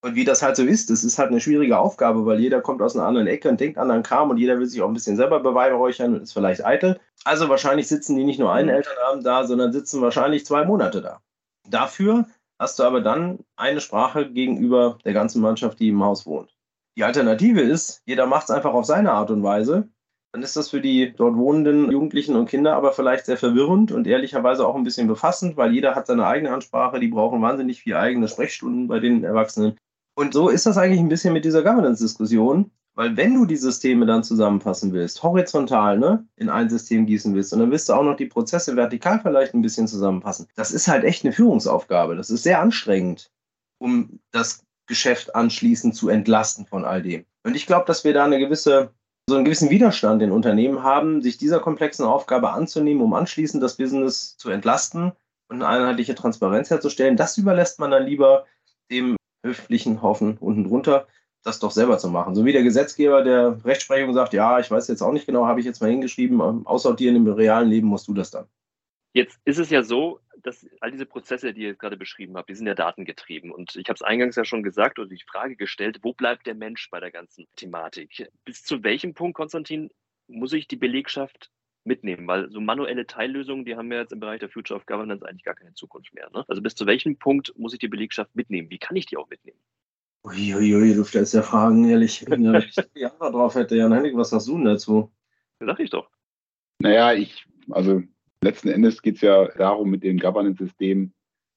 Und 0.00 0.14
wie 0.14 0.24
das 0.24 0.40
halt 0.40 0.54
so 0.54 0.62
ist, 0.62 0.90
das 0.90 1.02
ist 1.02 1.18
halt 1.18 1.30
eine 1.30 1.40
schwierige 1.40 1.76
Aufgabe, 1.76 2.24
weil 2.24 2.38
jeder 2.38 2.60
kommt 2.60 2.80
aus 2.82 2.94
einer 2.94 3.04
anderen 3.04 3.26
Ecke 3.26 3.48
und 3.48 3.58
denkt 3.58 3.78
anderen 3.78 4.04
Kram 4.04 4.30
und 4.30 4.36
jeder 4.36 4.60
will 4.60 4.66
sich 4.66 4.80
auch 4.80 4.86
ein 4.86 4.94
bisschen 4.94 5.16
selber 5.16 5.40
beweihräuchern 5.40 6.14
und 6.14 6.22
ist 6.22 6.34
vielleicht 6.34 6.64
eitel. 6.64 7.00
Also 7.24 7.48
wahrscheinlich 7.48 7.88
sitzen 7.88 8.14
die 8.14 8.22
nicht 8.22 8.38
nur 8.38 8.52
einen 8.52 8.68
mhm. 8.68 8.76
Elternabend 8.76 9.26
da, 9.26 9.44
sondern 9.44 9.72
sitzen 9.72 10.00
wahrscheinlich 10.00 10.46
zwei 10.46 10.64
Monate 10.64 11.02
da. 11.02 11.20
Dafür 11.68 12.26
hast 12.60 12.78
du 12.78 12.84
aber 12.84 13.00
dann 13.00 13.40
eine 13.56 13.80
Sprache 13.80 14.30
gegenüber 14.30 14.98
der 15.04 15.14
ganzen 15.14 15.42
Mannschaft, 15.42 15.80
die 15.80 15.88
im 15.88 16.04
Haus 16.04 16.26
wohnt. 16.26 16.54
Die 16.96 17.02
Alternative 17.02 17.60
ist, 17.60 18.02
jeder 18.06 18.26
macht 18.26 18.44
es 18.44 18.50
einfach 18.50 18.72
auf 18.72 18.84
seine 18.84 19.10
Art 19.10 19.32
und 19.32 19.42
Weise. 19.42 19.88
Dann 20.32 20.42
ist 20.42 20.56
das 20.56 20.70
für 20.70 20.80
die 20.80 21.12
dort 21.14 21.36
wohnenden 21.36 21.90
Jugendlichen 21.90 22.36
und 22.36 22.48
Kinder 22.48 22.74
aber 22.74 22.92
vielleicht 22.92 23.26
sehr 23.26 23.36
verwirrend 23.36 23.92
und 23.92 24.06
ehrlicherweise 24.06 24.66
auch 24.66 24.74
ein 24.74 24.84
bisschen 24.84 25.06
befassend, 25.06 25.56
weil 25.56 25.72
jeder 25.72 25.94
hat 25.94 26.06
seine 26.06 26.26
eigene 26.26 26.52
Ansprache, 26.52 27.00
die 27.00 27.08
brauchen 27.08 27.42
wahnsinnig 27.42 27.82
viel 27.82 27.94
eigene 27.94 28.28
Sprechstunden 28.28 28.88
bei 28.88 28.98
den 28.98 29.24
Erwachsenen. 29.24 29.76
Und 30.14 30.32
so 30.32 30.48
ist 30.48 30.66
das 30.66 30.78
eigentlich 30.78 31.00
ein 31.00 31.08
bisschen 31.08 31.34
mit 31.34 31.44
dieser 31.44 31.62
Governance-Diskussion. 31.62 32.70
Weil 32.94 33.16
wenn 33.16 33.34
du 33.34 33.46
die 33.46 33.56
Systeme 33.56 34.04
dann 34.04 34.22
zusammenfassen 34.22 34.92
willst, 34.92 35.22
horizontal 35.22 35.98
ne, 35.98 36.26
in 36.36 36.50
ein 36.50 36.68
System 36.68 37.06
gießen 37.06 37.34
willst, 37.34 37.52
und 37.52 37.60
dann 37.60 37.70
willst 37.70 37.88
du 37.88 37.94
auch 37.94 38.02
noch 38.02 38.16
die 38.16 38.26
Prozesse 38.26 38.76
vertikal 38.76 39.20
vielleicht 39.20 39.54
ein 39.54 39.62
bisschen 39.62 39.88
zusammenfassen, 39.88 40.46
das 40.56 40.72
ist 40.72 40.88
halt 40.88 41.04
echt 41.04 41.24
eine 41.24 41.32
Führungsaufgabe. 41.32 42.16
Das 42.16 42.28
ist 42.28 42.42
sehr 42.42 42.60
anstrengend, 42.60 43.30
um 43.78 44.20
das 44.30 44.64
Geschäft 44.86 45.34
anschließend 45.34 45.94
zu 45.94 46.10
entlasten 46.10 46.66
von 46.66 46.84
all 46.84 47.02
dem. 47.02 47.24
Und 47.44 47.56
ich 47.56 47.66
glaube, 47.66 47.86
dass 47.86 48.04
wir 48.04 48.12
da 48.12 48.24
eine 48.24 48.38
gewisse, 48.38 48.92
so 49.28 49.36
einen 49.36 49.44
gewissen 49.44 49.70
Widerstand 49.70 50.22
in 50.22 50.32
Unternehmen 50.32 50.82
haben, 50.82 51.22
sich 51.22 51.38
dieser 51.38 51.60
komplexen 51.60 52.04
Aufgabe 52.04 52.50
anzunehmen, 52.50 53.02
um 53.02 53.14
anschließend 53.14 53.62
das 53.62 53.76
Business 53.76 54.36
zu 54.36 54.50
entlasten 54.50 55.12
und 55.48 55.62
eine 55.62 55.66
einheitliche 55.66 56.14
Transparenz 56.14 56.70
herzustellen. 56.70 57.16
Das 57.16 57.38
überlässt 57.38 57.78
man 57.78 57.90
dann 57.90 58.06
lieber 58.06 58.46
dem 58.90 59.16
höflichen 59.44 60.02
Haufen 60.02 60.36
unten 60.38 60.64
drunter 60.64 61.06
das 61.42 61.58
doch 61.58 61.70
selber 61.70 61.98
zu 61.98 62.08
machen. 62.08 62.34
So 62.34 62.44
wie 62.44 62.52
der 62.52 62.62
Gesetzgeber 62.62 63.22
der 63.22 63.64
Rechtsprechung 63.64 64.14
sagt, 64.14 64.32
ja, 64.32 64.60
ich 64.60 64.70
weiß 64.70 64.88
jetzt 64.88 65.02
auch 65.02 65.12
nicht 65.12 65.26
genau, 65.26 65.46
habe 65.46 65.60
ich 65.60 65.66
jetzt 65.66 65.80
mal 65.80 65.90
hingeschrieben, 65.90 66.40
ähm, 66.40 66.66
aussortieren 66.66 67.16
im 67.16 67.26
realen 67.26 67.68
Leben 67.68 67.88
musst 67.88 68.08
du 68.08 68.14
das 68.14 68.30
dann. 68.30 68.46
Jetzt 69.12 69.38
ist 69.44 69.58
es 69.58 69.70
ja 69.70 69.82
so, 69.82 70.20
dass 70.42 70.66
all 70.80 70.90
diese 70.90 71.06
Prozesse, 71.06 71.52
die 71.52 71.62
ihr 71.62 71.74
gerade 71.74 71.96
beschrieben 71.96 72.36
habt, 72.36 72.48
die 72.48 72.54
sind 72.54 72.66
ja 72.66 72.74
datengetrieben. 72.74 73.50
Und 73.50 73.76
ich 73.76 73.88
habe 73.88 73.94
es 73.94 74.02
eingangs 74.02 74.36
ja 74.36 74.44
schon 74.44 74.62
gesagt 74.62 74.98
oder 74.98 75.08
die 75.08 75.22
Frage 75.26 75.56
gestellt, 75.56 76.00
wo 76.02 76.12
bleibt 76.12 76.46
der 76.46 76.54
Mensch 76.54 76.90
bei 76.90 77.00
der 77.00 77.10
ganzen 77.10 77.46
Thematik? 77.56 78.28
Bis 78.44 78.64
zu 78.64 78.82
welchem 78.82 79.14
Punkt, 79.14 79.36
Konstantin, 79.36 79.90
muss 80.26 80.52
ich 80.52 80.68
die 80.68 80.76
Belegschaft 80.76 81.50
mitnehmen? 81.84 82.26
Weil 82.26 82.50
so 82.50 82.60
manuelle 82.60 83.06
Teillösungen, 83.06 83.64
die 83.64 83.76
haben 83.76 83.90
wir 83.90 83.98
jetzt 83.98 84.12
im 84.12 84.20
Bereich 84.20 84.40
der 84.40 84.48
Future 84.48 84.78
of 84.78 84.86
Governance 84.86 85.26
eigentlich 85.26 85.44
gar 85.44 85.54
keine 85.54 85.74
Zukunft 85.74 86.12
mehr. 86.14 86.28
Ne? 86.32 86.44
Also 86.48 86.62
bis 86.62 86.74
zu 86.74 86.86
welchem 86.86 87.16
Punkt 87.16 87.52
muss 87.56 87.72
ich 87.72 87.78
die 87.78 87.88
Belegschaft 87.88 88.34
mitnehmen? 88.34 88.70
Wie 88.70 88.78
kann 88.78 88.96
ich 88.96 89.06
die 89.06 89.16
auch 89.16 89.28
mitnehmen? 89.28 89.58
Uiuiui, 90.24 90.94
du 90.94 91.04
stellst 91.04 91.34
ja 91.34 91.42
Fragen, 91.42 91.88
ehrlich. 91.88 92.24
Wenn 92.28 92.54
ich 92.54 92.74
die 92.96 93.04
Antwort 93.04 93.34
drauf 93.34 93.54
hätte, 93.54 93.76
Jan 93.76 93.92
Hennig, 93.92 94.16
was 94.16 94.30
sagst 94.30 94.48
du 94.48 94.56
denn 94.56 94.66
dazu? 94.66 95.12
Sag 95.58 95.80
ich 95.80 95.90
doch. 95.90 96.08
Naja, 96.78 97.12
ich, 97.12 97.44
also 97.70 98.02
letzten 98.42 98.68
Endes 98.68 99.02
geht 99.02 99.16
es 99.16 99.20
ja 99.22 99.46
darum, 99.56 99.90
mit 99.90 100.02
dem 100.04 100.18
Governance-System 100.18 101.12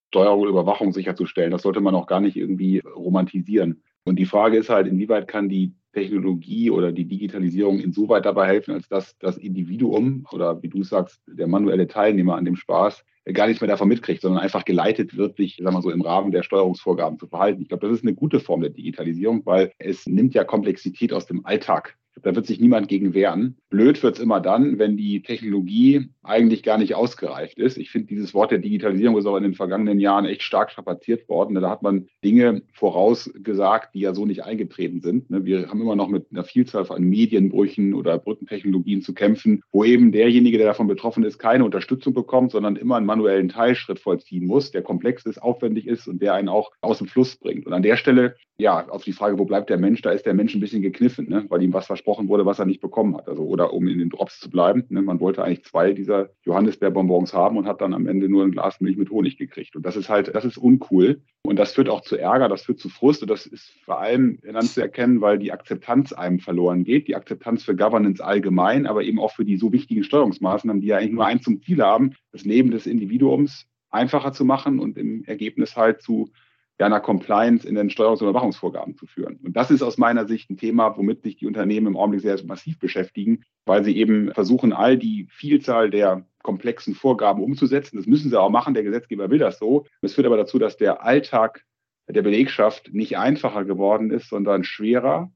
Steuerung 0.09 0.41
und 0.41 0.49
Überwachung 0.49 0.93
sicherzustellen. 0.93 1.51
Das 1.51 1.63
sollte 1.63 1.81
man 1.81 1.95
auch 1.95 2.07
gar 2.07 2.21
nicht 2.21 2.37
irgendwie 2.37 2.79
romantisieren. 2.79 3.83
Und 4.05 4.17
die 4.17 4.25
Frage 4.25 4.57
ist 4.57 4.69
halt, 4.69 4.87
inwieweit 4.87 5.27
kann 5.27 5.49
die 5.49 5.73
Technologie 5.91 6.69
oder 6.69 6.91
die 6.91 7.05
Digitalisierung 7.05 7.79
insoweit 7.79 8.25
dabei 8.25 8.47
helfen, 8.47 8.75
als 8.75 8.87
dass 8.87 9.17
das 9.17 9.37
Individuum 9.37 10.25
oder 10.31 10.61
wie 10.61 10.69
du 10.69 10.83
sagst, 10.83 11.21
der 11.27 11.47
manuelle 11.47 11.87
Teilnehmer 11.87 12.35
an 12.35 12.45
dem 12.45 12.55
Spaß 12.55 13.03
gar 13.33 13.47
nichts 13.47 13.61
mehr 13.61 13.69
davon 13.69 13.87
mitkriegt, 13.87 14.21
sondern 14.21 14.41
einfach 14.41 14.65
geleitet 14.65 15.17
wird, 15.17 15.37
sich, 15.37 15.57
sagen 15.61 15.75
wir 15.75 15.81
so, 15.81 15.89
im 15.89 16.01
Rahmen 16.01 16.31
der 16.31 16.43
Steuerungsvorgaben 16.43 17.17
zu 17.17 17.27
verhalten. 17.27 17.61
Ich 17.61 17.69
glaube, 17.69 17.87
das 17.87 17.97
ist 17.97 18.03
eine 18.03 18.13
gute 18.13 18.39
Form 18.39 18.61
der 18.61 18.69
Digitalisierung, 18.69 19.45
weil 19.45 19.71
es 19.79 20.05
nimmt 20.05 20.33
ja 20.33 20.43
Komplexität 20.43 21.11
aus 21.13 21.25
dem 21.25 21.45
Alltag 21.45 21.97
da 22.21 22.35
wird 22.35 22.45
sich 22.45 22.59
niemand 22.59 22.87
gegen 22.87 23.13
wehren. 23.13 23.57
Blöd 23.69 24.01
wird 24.01 24.15
es 24.15 24.23
immer 24.23 24.39
dann, 24.39 24.79
wenn 24.79 24.97
die 24.97 25.21
Technologie 25.21 26.09
eigentlich 26.23 26.63
gar 26.63 26.77
nicht 26.77 26.95
ausgereift 26.95 27.59
ist. 27.59 27.77
Ich 27.77 27.91
finde, 27.91 28.07
dieses 28.07 28.33
Wort 28.33 28.51
der 28.51 28.59
Digitalisierung 28.59 29.17
ist 29.17 29.25
auch 29.25 29.37
in 29.37 29.43
den 29.43 29.53
vergangenen 29.53 29.99
Jahren 29.99 30.25
echt 30.25 30.41
stark 30.41 30.71
strapaziert 30.71 31.27
worden. 31.27 31.55
Da 31.55 31.69
hat 31.69 31.83
man 31.83 32.07
Dinge 32.23 32.63
vorausgesagt, 32.73 33.93
die 33.93 33.99
ja 33.99 34.13
so 34.13 34.25
nicht 34.25 34.43
eingetreten 34.43 35.01
sind. 35.01 35.29
Ne, 35.29 35.45
wir 35.45 35.69
haben 35.69 35.81
immer 35.81 35.95
noch 35.95 36.07
mit 36.07 36.27
einer 36.31 36.43
Vielzahl 36.43 36.85
von 36.85 37.03
Medienbrüchen 37.03 37.93
oder 37.93 38.17
Brückentechnologien 38.17 39.01
zu 39.01 39.13
kämpfen, 39.13 39.61
wo 39.71 39.83
eben 39.83 40.11
derjenige, 40.11 40.57
der 40.57 40.67
davon 40.67 40.87
betroffen 40.87 41.23
ist, 41.23 41.37
keine 41.37 41.65
Unterstützung 41.65 42.13
bekommt, 42.13 42.51
sondern 42.51 42.75
immer 42.75 42.95
einen 42.95 43.05
manuellen 43.15 43.49
Teilschritt 43.49 43.99
vollziehen 43.99 44.45
muss, 44.45 44.71
der 44.71 44.81
komplex 44.81 45.25
ist, 45.25 45.41
aufwendig 45.41 45.87
ist 45.87 46.07
und 46.07 46.21
der 46.21 46.33
einen 46.33 46.49
auch 46.49 46.71
aus 46.81 46.97
dem 46.97 47.07
Fluss 47.07 47.37
bringt. 47.37 47.65
Und 47.65 47.73
an 47.73 47.81
der 47.81 47.95
Stelle, 47.95 48.35
ja, 48.57 48.87
auf 48.89 49.03
die 49.03 49.13
Frage, 49.13 49.39
wo 49.39 49.45
bleibt 49.45 49.69
der 49.69 49.77
Mensch, 49.77 50.01
da 50.01 50.11
ist 50.11 50.25
der 50.25 50.33
Mensch 50.33 50.53
ein 50.53 50.59
bisschen 50.59 50.81
gekniffen, 50.81 51.29
ne, 51.29 51.45
weil 51.49 51.61
ihm 51.61 51.73
was 51.73 51.87
versprochen 51.87 52.27
wurde, 52.27 52.45
was 52.45 52.59
er 52.59 52.65
nicht 52.65 52.81
bekommen 52.81 53.15
hat. 53.15 53.27
Also, 53.27 53.43
oder 53.43 53.73
um 53.73 53.87
in 53.87 53.99
den 53.99 54.09
Drops 54.09 54.39
zu 54.39 54.49
bleiben. 54.49 54.85
Ne, 54.89 55.01
man 55.01 55.19
wollte 55.19 55.43
eigentlich 55.43 55.63
zwei 55.63 55.93
dieser 55.93 56.29
Johannisbeerbonbons 56.43 57.33
haben 57.33 57.57
und 57.57 57.67
hat 57.67 57.81
dann 57.81 57.93
am 57.93 58.07
Ende 58.07 58.29
nur 58.29 58.43
ein 58.43 58.51
Glas 58.51 58.81
Milch 58.81 58.97
mit 58.97 59.09
Honig 59.09 59.37
gekriegt. 59.37 59.75
Und 59.75 59.85
das 59.85 59.95
ist 59.95 60.09
halt, 60.09 60.33
das 60.35 60.45
ist 60.45 60.57
uncool. 60.57 61.21
Und 61.43 61.57
das 61.57 61.73
führt 61.73 61.89
auch 61.89 62.01
zu 62.01 62.17
Ärger, 62.17 62.49
das 62.49 62.63
führt 62.63 62.79
zu 62.79 62.89
Frust. 62.89 63.21
Und 63.21 63.29
das 63.29 63.45
ist 63.45 63.71
vor 63.83 63.99
allem 63.99 64.39
dann 64.41 64.65
zu 64.65 64.81
erkennen, 64.81 65.21
weil 65.21 65.37
die 65.37 65.51
Akzeptanz 65.51 66.11
einem 66.11 66.39
verloren 66.39 66.83
geht. 66.83 67.07
Die 67.07 67.15
Akzeptanz 67.15 67.63
für 67.63 67.75
Governance 67.75 68.23
allgemein, 68.23 68.87
aber 68.87 69.03
eben 69.03 69.19
auch 69.19 69.31
für 69.31 69.45
die 69.45 69.57
so 69.57 69.71
wichtigen 69.71 70.03
Steuerungsmaßnahmen, 70.03 70.81
die 70.81 70.87
ja 70.87 70.97
eigentlich 70.97 71.11
nur 71.11 71.25
eins 71.25 71.43
zum 71.43 71.61
Ziel 71.61 71.81
haben, 71.81 72.15
das 72.35 72.43
Leben 72.43 72.71
des 72.71 72.85
Individuums 72.85 73.65
einfacher 73.89 74.33
zu 74.33 74.43
machen 74.43 74.79
und 74.79 74.97
im 74.97 75.23
Ergebnis 75.23 75.77
halt 75.77 76.01
zu 76.01 76.29
ja, 76.77 76.85
einer 76.87 76.99
Compliance 76.99 77.65
in 77.65 77.75
den 77.75 77.89
Steuerungs- 77.89 78.21
und 78.21 78.27
Überwachungsvorgaben 78.29 78.97
zu 78.97 79.05
führen. 79.05 79.39
Und 79.41 79.55
das 79.55 79.71
ist 79.71 79.81
aus 79.81 79.97
meiner 79.97 80.27
Sicht 80.27 80.49
ein 80.49 80.57
Thema, 80.57 80.97
womit 80.97 81.23
sich 81.23 81.37
die 81.37 81.47
Unternehmen 81.47 81.87
im 81.87 81.97
Augenblick 81.97 82.21
sehr 82.21 82.37
massiv 82.45 82.77
beschäftigen, 82.77 83.43
weil 83.65 83.85
sie 83.85 83.95
eben 83.95 84.33
versuchen, 84.33 84.73
all 84.73 84.97
die 84.97 85.27
Vielzahl 85.31 85.89
der 85.89 86.25
komplexen 86.43 86.93
Vorgaben 86.93 87.41
umzusetzen. 87.41 87.95
Das 87.95 88.05
müssen 88.05 88.29
sie 88.29 88.39
auch 88.39 88.49
machen. 88.49 88.73
Der 88.73 88.83
Gesetzgeber 88.83 89.29
will 89.29 89.39
das 89.39 89.57
so. 89.57 89.85
Das 90.01 90.13
führt 90.13 90.27
aber 90.27 90.37
dazu, 90.37 90.59
dass 90.59 90.75
der 90.75 91.03
Alltag 91.03 91.63
der 92.09 92.21
Belegschaft 92.21 92.93
nicht 92.93 93.17
einfacher 93.17 93.63
geworden 93.63 94.11
ist, 94.11 94.27
sondern 94.27 94.65
schwerer 94.65 95.31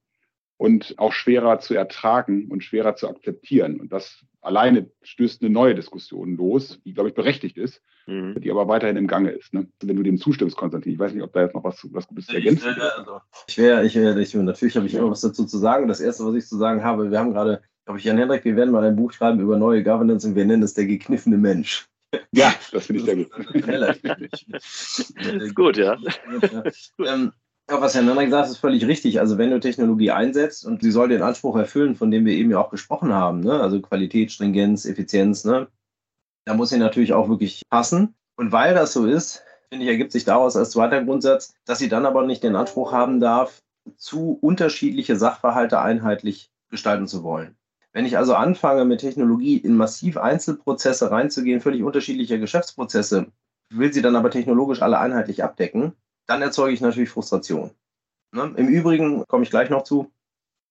und 0.57 0.95
auch 0.97 1.13
schwerer 1.13 1.59
zu 1.59 1.73
ertragen 1.73 2.49
und 2.51 2.65
schwerer 2.65 2.95
zu 2.95 3.07
akzeptieren. 3.07 3.79
Und 3.79 3.93
das 3.93 4.25
alleine 4.41 4.89
stößt 5.01 5.41
eine 5.41 5.49
neue 5.49 5.75
Diskussion 5.75 6.35
los, 6.37 6.79
die, 6.85 6.93
glaube 6.93 7.09
ich, 7.09 7.15
berechtigt 7.15 7.57
ist, 7.57 7.81
mhm. 8.07 8.39
die 8.39 8.51
aber 8.51 8.67
weiterhin 8.67 8.97
im 8.97 9.07
Gange 9.07 9.31
ist. 9.31 9.53
Ne? 9.53 9.67
Wenn 9.81 9.95
du 9.95 10.03
dem 10.03 10.17
zustimmst, 10.17 10.55
Konstantin, 10.55 10.93
ich 10.93 10.99
weiß 10.99 11.13
nicht, 11.13 11.23
ob 11.23 11.33
da 11.33 11.41
jetzt 11.41 11.55
noch 11.55 11.63
was, 11.63 11.85
was 11.91 12.07
Gutes 12.07 12.27
zu 12.27 12.35
ergänzen 12.35 12.69
ist. 12.69 12.79
Also, 12.79 13.19
ich 13.47 13.57
wäre, 13.57 13.85
ich, 13.85 13.95
ich, 13.95 14.35
natürlich 14.35 14.75
habe 14.75 14.85
ich 14.87 14.93
immer 14.93 15.11
was 15.11 15.21
dazu 15.21 15.45
zu 15.45 15.57
sagen. 15.57 15.87
Das 15.87 15.99
Erste, 15.99 16.25
was 16.25 16.35
ich 16.35 16.47
zu 16.47 16.57
sagen 16.57 16.83
habe, 16.83 17.11
wir 17.11 17.19
haben 17.19 17.33
gerade, 17.33 17.61
glaube 17.85 17.99
ich, 17.99 18.05
Jan 18.05 18.17
Hendrik, 18.17 18.45
wir 18.45 18.55
werden 18.55 18.71
mal 18.71 18.83
ein 18.83 18.95
Buch 18.95 19.11
schreiben 19.11 19.39
über 19.39 19.57
neue 19.57 19.83
Governance 19.83 20.27
und 20.27 20.35
wir 20.35 20.45
nennen 20.45 20.63
es 20.63 20.73
der 20.73 20.85
gekniffene 20.85 21.37
Mensch. 21.37 21.87
Ja, 22.31 22.53
das 22.71 22.87
finde 22.87 23.01
ich 23.01 23.05
sehr 23.05 23.15
gut. 23.15 23.29
ist 25.41 25.55
gut, 25.55 25.77
ja. 25.77 25.95
ja. 26.97 27.13
Ähm, 27.13 27.33
ja, 27.69 27.81
was 27.81 27.93
Herr 27.93 28.01
Nanner 28.01 28.25
gesagt 28.25 28.45
hat, 28.45 28.51
ist 28.51 28.57
völlig 28.57 28.85
richtig. 28.87 29.19
Also 29.19 29.37
wenn 29.37 29.51
du 29.51 29.59
Technologie 29.59 30.11
einsetzt 30.11 30.65
und 30.65 30.81
sie 30.81 30.91
soll 30.91 31.09
den 31.09 31.21
Anspruch 31.21 31.55
erfüllen, 31.55 31.95
von 31.95 32.09
dem 32.11 32.25
wir 32.25 32.33
eben 32.33 32.51
ja 32.51 32.59
auch 32.59 32.71
gesprochen 32.71 33.13
haben, 33.13 33.41
ne? 33.41 33.61
also 33.61 33.79
Qualität, 33.79 34.31
Stringenz, 34.31 34.85
Effizienz, 34.85 35.45
ne? 35.45 35.67
da 36.45 36.53
muss 36.55 36.69
sie 36.69 36.79
natürlich 36.79 37.13
auch 37.13 37.29
wirklich 37.29 37.61
passen. 37.69 38.15
Und 38.35 38.51
weil 38.51 38.73
das 38.73 38.93
so 38.93 39.05
ist, 39.05 39.43
finde 39.69 39.85
ich, 39.85 39.91
ergibt 39.91 40.11
sich 40.11 40.25
daraus 40.25 40.55
als 40.55 40.71
zweiter 40.71 41.03
Grundsatz, 41.03 41.53
dass 41.65 41.79
sie 41.79 41.89
dann 41.89 42.05
aber 42.05 42.25
nicht 42.25 42.43
den 42.43 42.55
Anspruch 42.55 42.91
haben 42.91 43.19
darf, 43.19 43.61
zu 43.97 44.37
unterschiedliche 44.41 45.15
Sachverhalte 45.15 45.79
einheitlich 45.79 46.49
gestalten 46.69 47.07
zu 47.07 47.23
wollen. 47.23 47.55
Wenn 47.91 48.05
ich 48.05 48.17
also 48.17 48.35
anfange, 48.35 48.85
mit 48.85 49.01
Technologie 49.01 49.57
in 49.57 49.75
massiv 49.75 50.17
Einzelprozesse 50.17 51.11
reinzugehen, 51.11 51.59
völlig 51.59 51.83
unterschiedliche 51.83 52.39
Geschäftsprozesse, 52.39 53.27
will 53.71 53.91
sie 53.91 54.01
dann 54.01 54.15
aber 54.15 54.31
technologisch 54.31 54.81
alle 54.81 54.99
einheitlich 54.99 55.43
abdecken, 55.43 55.93
dann 56.29 56.43
erzeuge 56.43 56.73
ich 56.73 56.81
natürlich 56.81 57.09
Frustration. 57.09 57.71
Ne? 58.31 58.53
Im 58.55 58.67
Übrigen 58.67 59.25
komme 59.27 59.43
ich 59.43 59.49
gleich 59.49 59.71
noch 59.71 59.83
zu, 59.83 60.11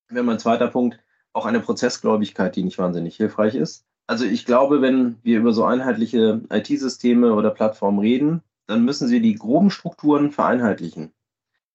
wäre 0.08 0.24
mein 0.24 0.38
zweiter 0.38 0.68
Punkt, 0.68 1.00
auch 1.32 1.46
eine 1.46 1.58
Prozessgläubigkeit, 1.58 2.54
die 2.54 2.62
nicht 2.62 2.78
wahnsinnig 2.78 3.16
hilfreich 3.16 3.56
ist. 3.56 3.84
Also 4.06 4.24
ich 4.24 4.46
glaube, 4.46 4.80
wenn 4.80 5.18
wir 5.24 5.38
über 5.38 5.52
so 5.52 5.64
einheitliche 5.64 6.40
IT-Systeme 6.50 7.34
oder 7.34 7.50
Plattformen 7.50 7.98
reden, 7.98 8.42
dann 8.66 8.84
müssen 8.84 9.08
sie 9.08 9.20
die 9.20 9.34
groben 9.34 9.70
Strukturen 9.70 10.30
vereinheitlichen. 10.30 11.12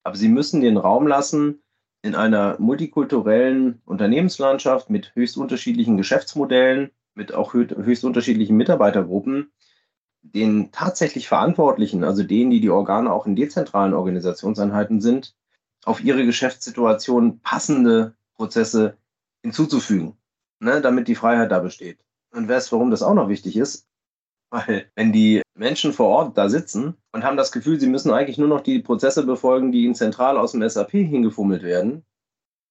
Aber 0.04 0.16
sie 0.16 0.30
müssen 0.30 0.62
den 0.62 0.78
Raum 0.78 1.06
lassen, 1.06 1.62
in 2.02 2.16
einer 2.16 2.58
multikulturellen 2.60 3.82
Unternehmenslandschaft 3.86 4.90
mit 4.90 5.14
höchst 5.14 5.38
unterschiedlichen 5.38 5.98
Geschäftsmodellen, 5.98 6.92
mit 7.16 7.34
auch 7.34 7.54
höchst 7.54 8.06
unterschiedlichen 8.06 8.58
Mitarbeitergruppen, 8.58 9.52
den 10.24 10.72
tatsächlich 10.72 11.28
Verantwortlichen, 11.28 12.04
also 12.04 12.24
denen, 12.24 12.50
die 12.50 12.62
die 12.62 12.70
Organe 12.70 13.12
auch 13.12 13.26
in 13.26 13.36
dezentralen 13.36 13.94
Organisationseinheiten 13.94 15.02
sind, 15.02 15.36
auf 15.86 16.04
ihre 16.04 16.26
Geschäftssituation 16.26 17.40
passende 17.42 18.16
Prozesse 18.36 18.98
hinzuzufügen, 19.42 20.18
ne, 20.60 20.82
damit 20.82 21.08
die 21.08 21.16
Freiheit 21.16 21.52
da 21.52 21.60
besteht. 21.60 22.00
Und 22.32 22.48
weißt, 22.48 22.72
warum 22.72 22.90
das 22.90 23.04
auch 23.04 23.14
noch 23.14 23.30
wichtig 23.30 23.58
ist? 23.58 23.88
Weil 24.50 24.90
wenn 24.96 25.12
die 25.12 25.42
Menschen 25.56 25.94
vor 25.94 26.08
Ort 26.08 26.38
da 26.38 26.48
sitzen 26.48 26.96
und 27.12 27.24
haben 27.24 27.38
das 27.38 27.52
Gefühl, 27.52 27.80
sie 27.80 27.88
müssen 27.88 28.12
eigentlich 28.12 28.38
nur 28.38 28.48
noch 28.48 28.62
die 28.62 28.80
Prozesse 28.80 29.26
befolgen, 29.26 29.72
die 29.72 29.84
ihnen 29.84 29.96
zentral 29.96 30.38
aus 30.38 30.54
dem 30.54 30.68
SAP 30.68 30.92
hingefummelt 30.92 31.64
werden, 31.64 32.06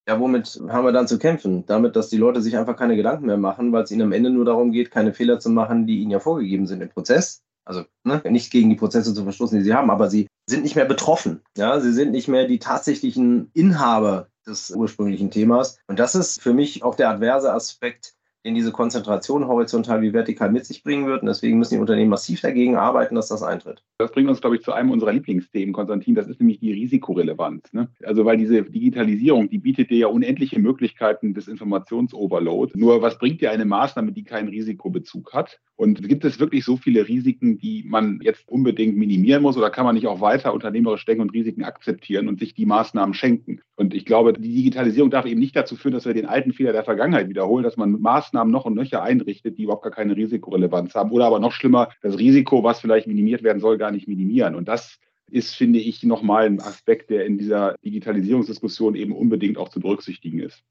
ja, 0.08 0.18
womit 0.18 0.60
haben 0.68 0.84
wir 0.84 0.92
dann 0.92 1.06
zu 1.06 1.18
kämpfen? 1.18 1.64
Damit, 1.66 1.94
dass 1.94 2.08
die 2.08 2.16
Leute 2.16 2.42
sich 2.42 2.56
einfach 2.56 2.76
keine 2.76 2.96
Gedanken 2.96 3.26
mehr 3.26 3.36
machen, 3.36 3.72
weil 3.72 3.84
es 3.84 3.90
ihnen 3.90 4.02
am 4.02 4.12
Ende 4.12 4.30
nur 4.30 4.44
darum 4.44 4.72
geht, 4.72 4.90
keine 4.90 5.14
Fehler 5.14 5.38
zu 5.38 5.50
machen, 5.50 5.86
die 5.86 6.00
ihnen 6.00 6.10
ja 6.10 6.20
vorgegeben 6.20 6.66
sind 6.66 6.82
im 6.82 6.88
Prozess. 6.88 7.42
Also 7.64 7.84
ne, 8.02 8.20
nicht 8.28 8.50
gegen 8.50 8.70
die 8.70 8.76
Prozesse 8.76 9.14
zu 9.14 9.22
verstoßen, 9.22 9.56
die 9.58 9.64
sie 9.64 9.74
haben, 9.74 9.90
aber 9.90 10.10
sie 10.10 10.26
sind 10.46 10.64
nicht 10.64 10.74
mehr 10.74 10.84
betroffen. 10.84 11.42
Ja, 11.56 11.78
sie 11.80 11.92
sind 11.92 12.10
nicht 12.10 12.26
mehr 12.26 12.46
die 12.48 12.58
tatsächlichen 12.58 13.50
Inhaber 13.54 14.28
des 14.44 14.72
ursprünglichen 14.72 15.30
Themas. 15.30 15.78
Und 15.86 16.00
das 16.00 16.16
ist 16.16 16.42
für 16.42 16.52
mich 16.52 16.82
auch 16.82 16.96
der 16.96 17.10
adverse 17.10 17.52
Aspekt 17.52 18.14
den 18.44 18.54
diese 18.54 18.72
Konzentration 18.72 19.46
horizontal 19.46 20.02
wie 20.02 20.12
vertikal 20.12 20.50
mit 20.50 20.66
sich 20.66 20.82
bringen 20.82 21.06
wird. 21.06 21.22
Und 21.22 21.28
deswegen 21.28 21.58
müssen 21.58 21.74
die 21.74 21.80
Unternehmen 21.80 22.10
massiv 22.10 22.40
dagegen 22.40 22.76
arbeiten, 22.76 23.14
dass 23.14 23.28
das 23.28 23.42
eintritt. 23.42 23.82
Das 23.98 24.10
bringt 24.10 24.28
uns, 24.28 24.40
glaube 24.40 24.56
ich, 24.56 24.62
zu 24.62 24.72
einem 24.72 24.90
unserer 24.90 25.12
Lieblingsthemen, 25.12 25.72
Konstantin. 25.72 26.14
Das 26.14 26.26
ist 26.26 26.40
nämlich 26.40 26.58
die 26.58 26.72
Risikorelevanz. 26.72 27.72
Ne? 27.72 27.88
Also, 28.02 28.24
weil 28.24 28.36
diese 28.36 28.62
Digitalisierung, 28.62 29.48
die 29.48 29.58
bietet 29.58 29.90
dir 29.90 29.98
ja 29.98 30.06
unendliche 30.08 30.58
Möglichkeiten 30.58 31.34
des 31.34 31.46
Informationsoverloads. 31.46 32.74
Nur, 32.74 33.00
was 33.02 33.18
bringt 33.18 33.40
dir 33.40 33.52
eine 33.52 33.64
Maßnahme, 33.64 34.12
die 34.12 34.24
keinen 34.24 34.48
Risikobezug 34.48 35.32
hat? 35.32 35.60
Und 35.76 36.08
gibt 36.08 36.24
es 36.24 36.38
wirklich 36.38 36.64
so 36.64 36.76
viele 36.76 37.08
Risiken, 37.08 37.58
die 37.58 37.84
man 37.86 38.20
jetzt 38.22 38.48
unbedingt 38.48 38.96
minimieren 38.96 39.42
muss? 39.42 39.56
Oder 39.56 39.70
kann 39.70 39.84
man 39.84 39.94
nicht 39.94 40.06
auch 40.06 40.20
weiter 40.20 40.52
unternehmerisch 40.52 41.04
denken 41.04 41.22
und 41.22 41.32
Risiken 41.32 41.64
akzeptieren 41.64 42.28
und 42.28 42.38
sich 42.38 42.54
die 42.54 42.66
Maßnahmen 42.66 43.14
schenken? 43.14 43.60
Und 43.74 43.94
ich 43.94 44.04
glaube, 44.04 44.34
die 44.34 44.54
Digitalisierung 44.54 45.10
darf 45.10 45.24
eben 45.24 45.40
nicht 45.40 45.56
dazu 45.56 45.76
führen, 45.76 45.94
dass 45.94 46.04
wir 46.04 46.12
den 46.12 46.26
alten 46.26 46.52
Fehler 46.52 46.72
der 46.72 46.84
Vergangenheit 46.84 47.28
wiederholen, 47.28 47.64
dass 47.64 47.76
man 47.76 48.00
Maßnahmen 48.00 48.52
noch 48.52 48.66
und 48.66 48.74
nöcher 48.74 49.02
einrichtet, 49.02 49.56
die 49.56 49.62
überhaupt 49.62 49.84
gar 49.84 49.92
keine 49.92 50.14
Risikorelevanz 50.14 50.94
haben. 50.94 51.10
Oder 51.10 51.26
aber 51.26 51.40
noch 51.40 51.52
schlimmer, 51.52 51.88
das 52.02 52.18
Risiko, 52.18 52.62
was 52.62 52.80
vielleicht 52.80 53.06
minimiert 53.06 53.42
werden 53.42 53.60
soll, 53.60 53.78
gar 53.78 53.90
nicht 53.90 54.08
minimieren. 54.08 54.54
Und 54.54 54.68
das 54.68 54.98
ist, 55.30 55.54
finde 55.54 55.78
ich, 55.78 56.02
nochmal 56.02 56.46
ein 56.46 56.60
Aspekt, 56.60 57.08
der 57.08 57.24
in 57.24 57.38
dieser 57.38 57.74
Digitalisierungsdiskussion 57.84 58.94
eben 58.94 59.16
unbedingt 59.16 59.56
auch 59.56 59.70
zu 59.70 59.80
berücksichtigen 59.80 60.40
ist. 60.40 60.62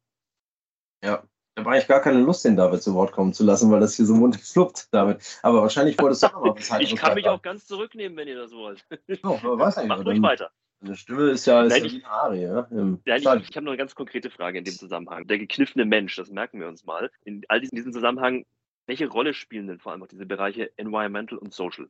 Ja, 1.03 1.24
da 1.55 1.65
war 1.65 1.77
ich 1.77 1.88
gar 1.88 2.01
keine 2.01 2.20
Lust, 2.20 2.46
den 2.46 2.55
David 2.55 2.81
zu 2.81 2.93
Wort 2.93 3.12
kommen 3.12 3.34
zu 3.34 3.43
lassen, 3.43 3.72
weil 3.72 3.79
das 3.79 3.96
hier 3.96 4.05
so 4.05 4.13
munter 4.13 4.39
fluppt, 4.39 4.88
David. 4.91 5.17
Aber 5.41 5.63
wahrscheinlich 5.63 6.00
wolltest 6.00 6.24
du 6.24 6.27
noch 6.27 6.41
mal 6.41 6.55
was 6.55 6.79
Ich 6.79 6.96
kann 6.96 7.15
mich 7.15 7.27
auch 7.27 7.41
ganz 7.41 7.65
zurücknehmen, 7.65 8.15
wenn 8.17 8.27
ihr 8.27 8.38
das 8.38 8.51
wollt. 8.53 8.86
Oh, 9.24 9.38
weiß 9.41 9.77
nicht, 9.77 9.88
Macht 9.88 10.05
ruhig 10.05 10.22
weiter. 10.22 10.51
Eine 10.83 10.95
Stimme 10.95 11.29
ist 11.29 11.45
ja, 11.45 11.63
ist 11.63 11.71
Nein, 11.71 11.85
ich, 11.85 12.05
Arie, 12.05 12.41
ja, 12.41 12.67
ja 13.05 13.15
ich, 13.15 13.23
ich 13.23 13.27
habe 13.27 13.63
noch 13.63 13.71
eine 13.71 13.77
ganz 13.77 13.93
konkrete 13.93 14.31
Frage 14.31 14.57
in 14.57 14.63
dem 14.63 14.73
Zusammenhang. 14.73 15.27
Der 15.27 15.38
gekniffene 15.38 15.85
Mensch, 15.85 16.15
das 16.15 16.31
merken 16.31 16.59
wir 16.59 16.67
uns 16.67 16.85
mal. 16.85 17.11
In 17.23 17.43
all 17.50 17.61
diesem, 17.61 17.75
diesem 17.75 17.93
Zusammenhang, 17.93 18.45
welche 18.88 19.07
Rolle 19.07 19.35
spielen 19.35 19.67
denn 19.67 19.79
vor 19.79 19.91
allem 19.91 20.01
auch 20.01 20.07
diese 20.07 20.25
Bereiche 20.25 20.71
Environmental 20.77 21.38
und 21.38 21.53
Social? 21.53 21.88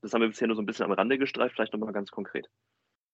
Das 0.00 0.12
haben 0.12 0.22
wir 0.22 0.28
bisher 0.28 0.48
nur 0.48 0.56
so 0.56 0.62
ein 0.62 0.66
bisschen 0.66 0.84
am 0.84 0.92
Rande 0.92 1.18
gestreift, 1.18 1.54
vielleicht 1.54 1.72
nochmal 1.72 1.92
ganz 1.92 2.10
konkret. 2.10 2.48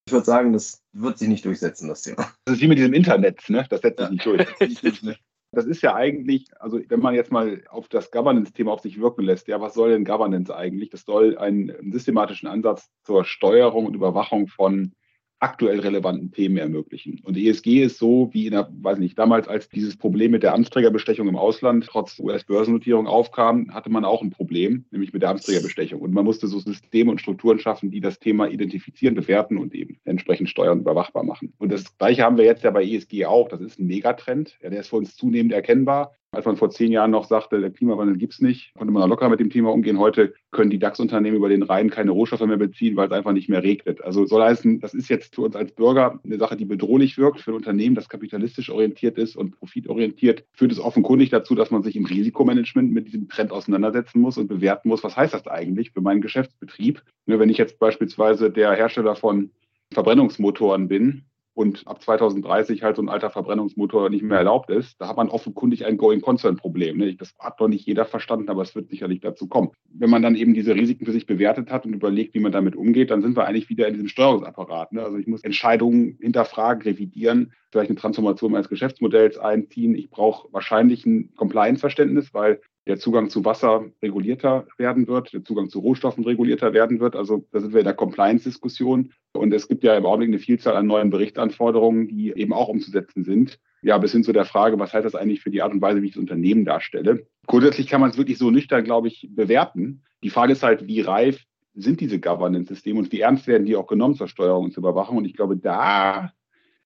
Ich 0.06 0.12
würde 0.12 0.24
sagen, 0.24 0.54
das 0.54 0.82
wird 0.92 1.18
sich 1.18 1.28
nicht 1.28 1.44
durchsetzen, 1.44 1.88
das 1.88 2.00
Thema. 2.00 2.32
Das 2.46 2.54
ist 2.56 2.62
wie 2.62 2.68
mit 2.68 2.78
diesem 2.78 2.94
Internet, 2.94 3.50
ne? 3.50 3.66
Das 3.68 3.82
setzt 3.82 4.00
sich 4.00 4.10
nicht 4.10 4.24
durch. 4.24 5.18
Das 5.50 5.64
ist 5.64 5.82
ja 5.82 5.94
eigentlich, 5.94 6.46
also 6.60 6.78
wenn 6.88 7.00
man 7.00 7.14
jetzt 7.14 7.32
mal 7.32 7.62
auf 7.70 7.88
das 7.88 8.10
Governance-Thema 8.10 8.72
auf 8.72 8.80
sich 8.80 9.00
wirken 9.00 9.22
lässt, 9.22 9.48
ja, 9.48 9.60
was 9.60 9.72
soll 9.72 9.90
denn 9.90 10.04
Governance 10.04 10.54
eigentlich? 10.54 10.90
Das 10.90 11.04
soll 11.04 11.38
einen 11.38 11.92
systematischen 11.92 12.48
Ansatz 12.48 12.90
zur 13.02 13.24
Steuerung 13.24 13.86
und 13.86 13.94
Überwachung 13.94 14.48
von 14.48 14.92
aktuell 15.40 15.80
relevanten 15.80 16.32
Themen 16.32 16.56
ermöglichen. 16.56 17.20
Und 17.22 17.36
ESG 17.36 17.82
ist 17.82 17.98
so, 17.98 18.30
wie 18.32 18.46
in 18.46 18.52
der, 18.52 18.68
weiß 18.80 18.98
nicht, 18.98 19.18
damals, 19.18 19.46
als 19.46 19.68
dieses 19.68 19.96
Problem 19.96 20.32
mit 20.32 20.42
der 20.42 20.54
Amtsträgerbestechung 20.54 21.28
im 21.28 21.36
Ausland 21.36 21.86
trotz 21.86 22.18
US-Börsennotierung 22.18 23.06
aufkam, 23.06 23.72
hatte 23.72 23.90
man 23.90 24.04
auch 24.04 24.22
ein 24.22 24.30
Problem, 24.30 24.84
nämlich 24.90 25.12
mit 25.12 25.22
der 25.22 25.30
Amtsträgerbestechung. 25.30 26.00
Und 26.00 26.12
man 26.12 26.24
musste 26.24 26.48
so 26.48 26.58
Systeme 26.58 27.10
und 27.10 27.20
Strukturen 27.20 27.58
schaffen, 27.58 27.90
die 27.90 28.00
das 28.00 28.18
Thema 28.18 28.48
identifizieren, 28.48 29.14
bewerten 29.14 29.58
und 29.58 29.74
eben 29.74 30.00
entsprechend 30.04 30.50
steuern 30.50 30.78
und 30.78 30.80
überwachbar 30.80 31.22
machen. 31.22 31.52
Und 31.58 31.70
das 31.70 31.96
Gleiche 31.98 32.24
haben 32.24 32.36
wir 32.36 32.44
jetzt 32.44 32.64
ja 32.64 32.70
bei 32.70 32.84
ESG 32.84 33.26
auch. 33.26 33.48
Das 33.48 33.60
ist 33.60 33.78
ein 33.78 33.86
Megatrend. 33.86 34.58
Ja, 34.62 34.70
der 34.70 34.80
ist 34.80 34.88
für 34.88 34.96
uns 34.96 35.16
zunehmend 35.16 35.52
erkennbar. 35.52 36.17
Als 36.30 36.44
man 36.44 36.58
vor 36.58 36.68
zehn 36.68 36.92
Jahren 36.92 37.10
noch 37.10 37.24
sagte, 37.24 37.58
der 37.58 37.70
Klimawandel 37.70 38.18
gibt 38.18 38.34
es 38.34 38.40
nicht, 38.40 38.74
konnte 38.74 38.92
man 38.92 39.08
locker 39.08 39.30
mit 39.30 39.40
dem 39.40 39.48
Thema 39.48 39.72
umgehen. 39.72 39.98
Heute 39.98 40.34
können 40.50 40.68
die 40.68 40.78
DAX-Unternehmen 40.78 41.38
über 41.38 41.48
den 41.48 41.62
Rhein 41.62 41.88
keine 41.88 42.10
Rohstoffe 42.10 42.46
mehr 42.46 42.58
beziehen, 42.58 42.96
weil 42.96 43.06
es 43.06 43.12
einfach 43.12 43.32
nicht 43.32 43.48
mehr 43.48 43.62
regnet. 43.62 44.04
Also 44.04 44.26
soll 44.26 44.42
heißen, 44.42 44.78
das 44.80 44.92
ist 44.92 45.08
jetzt 45.08 45.34
für 45.34 45.40
uns 45.40 45.56
als 45.56 45.72
Bürger 45.72 46.20
eine 46.22 46.36
Sache, 46.36 46.56
die 46.56 46.66
bedrohlich 46.66 47.16
wirkt. 47.16 47.40
Für 47.40 47.52
ein 47.52 47.56
Unternehmen, 47.56 47.94
das 47.94 48.10
kapitalistisch 48.10 48.68
orientiert 48.68 49.16
ist 49.16 49.36
und 49.36 49.58
profitorientiert, 49.58 50.44
führt 50.52 50.70
es 50.70 50.78
offenkundig 50.78 51.30
dazu, 51.30 51.54
dass 51.54 51.70
man 51.70 51.82
sich 51.82 51.96
im 51.96 52.04
Risikomanagement 52.04 52.92
mit 52.92 53.06
diesem 53.06 53.30
Trend 53.30 53.50
auseinandersetzen 53.50 54.20
muss 54.20 54.36
und 54.36 54.48
bewerten 54.48 54.90
muss, 54.90 55.02
was 55.02 55.16
heißt 55.16 55.32
das 55.32 55.46
eigentlich 55.46 55.92
für 55.92 56.02
meinen 56.02 56.20
Geschäftsbetrieb. 56.20 57.02
Wenn 57.24 57.48
ich 57.48 57.56
jetzt 57.56 57.78
beispielsweise 57.78 58.50
der 58.50 58.72
Hersteller 58.72 59.16
von 59.16 59.50
Verbrennungsmotoren 59.94 60.88
bin 60.88 61.24
und 61.58 61.88
ab 61.88 62.00
2030 62.00 62.84
halt 62.84 62.94
so 62.94 63.02
ein 63.02 63.08
alter 63.08 63.30
Verbrennungsmotor 63.30 64.10
nicht 64.10 64.22
mehr 64.22 64.38
erlaubt 64.38 64.70
ist, 64.70 64.94
da 65.00 65.08
hat 65.08 65.16
man 65.16 65.28
offenkundig 65.28 65.84
ein 65.86 65.96
Going-Concern-Problem. 65.96 66.96
Ne? 66.96 67.16
Das 67.16 67.34
hat 67.40 67.58
noch 67.58 67.66
nicht 67.66 67.84
jeder 67.84 68.04
verstanden, 68.04 68.48
aber 68.48 68.62
es 68.62 68.76
wird 68.76 68.88
sicherlich 68.88 69.18
dazu 69.18 69.48
kommen. 69.48 69.70
Wenn 69.92 70.08
man 70.08 70.22
dann 70.22 70.36
eben 70.36 70.54
diese 70.54 70.76
Risiken 70.76 71.04
für 71.04 71.10
sich 71.10 71.26
bewertet 71.26 71.72
hat 71.72 71.84
und 71.84 71.94
überlegt, 71.94 72.34
wie 72.34 72.38
man 72.38 72.52
damit 72.52 72.76
umgeht, 72.76 73.10
dann 73.10 73.22
sind 73.22 73.36
wir 73.36 73.44
eigentlich 73.44 73.68
wieder 73.70 73.88
in 73.88 73.94
diesem 73.94 74.06
Steuerungsapparat. 74.06 74.92
Ne? 74.92 75.02
Also 75.02 75.16
ich 75.16 75.26
muss 75.26 75.42
Entscheidungen 75.42 76.16
hinterfragen, 76.20 76.82
revidieren, 76.82 77.52
vielleicht 77.72 77.90
eine 77.90 77.98
Transformation 77.98 78.52
meines 78.52 78.68
Geschäftsmodells 78.68 79.36
einziehen. 79.36 79.96
Ich 79.96 80.10
brauche 80.10 80.46
wahrscheinlich 80.52 81.06
ein 81.06 81.34
Compliance-Verständnis, 81.34 82.32
weil 82.32 82.60
der 82.88 82.98
Zugang 82.98 83.28
zu 83.28 83.44
Wasser 83.44 83.84
regulierter 84.02 84.66
werden 84.78 85.06
wird, 85.06 85.34
der 85.34 85.44
Zugang 85.44 85.68
zu 85.68 85.78
Rohstoffen 85.78 86.24
regulierter 86.24 86.72
werden 86.72 87.00
wird. 87.00 87.16
Also 87.16 87.46
da 87.52 87.60
sind 87.60 87.74
wir 87.74 87.80
in 87.80 87.84
der 87.84 87.94
Compliance-Diskussion. 87.94 89.12
Und 89.32 89.52
es 89.52 89.68
gibt 89.68 89.84
ja 89.84 89.94
im 89.94 90.06
Augenblick 90.06 90.30
eine 90.30 90.38
Vielzahl 90.38 90.74
an 90.74 90.86
neuen 90.86 91.10
Berichtsanforderungen, 91.10 92.08
die 92.08 92.32
eben 92.34 92.54
auch 92.54 92.68
umzusetzen 92.68 93.24
sind. 93.24 93.60
Ja, 93.82 93.98
bis 93.98 94.12
hin 94.12 94.24
zu 94.24 94.32
der 94.32 94.46
Frage, 94.46 94.78
was 94.78 94.94
heißt 94.94 95.04
das 95.04 95.14
eigentlich 95.14 95.42
für 95.42 95.50
die 95.50 95.60
Art 95.60 95.72
und 95.72 95.82
Weise, 95.82 96.00
wie 96.00 96.06
ich 96.06 96.14
das 96.14 96.20
Unternehmen 96.20 96.64
darstelle? 96.64 97.26
Grundsätzlich 97.46 97.88
kann 97.88 98.00
man 98.00 98.10
es 98.10 98.16
wirklich 98.16 98.38
so 98.38 98.50
nüchtern, 98.50 98.84
glaube 98.84 99.08
ich, 99.08 99.28
bewerten. 99.30 100.02
Die 100.22 100.30
Frage 100.30 100.54
ist 100.54 100.62
halt, 100.62 100.86
wie 100.86 101.02
reif 101.02 101.44
sind 101.74 102.00
diese 102.00 102.18
Governance-Systeme 102.18 102.98
und 102.98 103.12
wie 103.12 103.20
ernst 103.20 103.46
werden 103.46 103.66
die 103.66 103.76
auch 103.76 103.86
genommen 103.86 104.14
zur 104.14 104.28
Steuerung 104.28 104.64
und 104.64 104.72
zur 104.72 104.80
Überwachung? 104.80 105.18
Und 105.18 105.26
ich 105.26 105.36
glaube, 105.36 105.58
da 105.58 106.32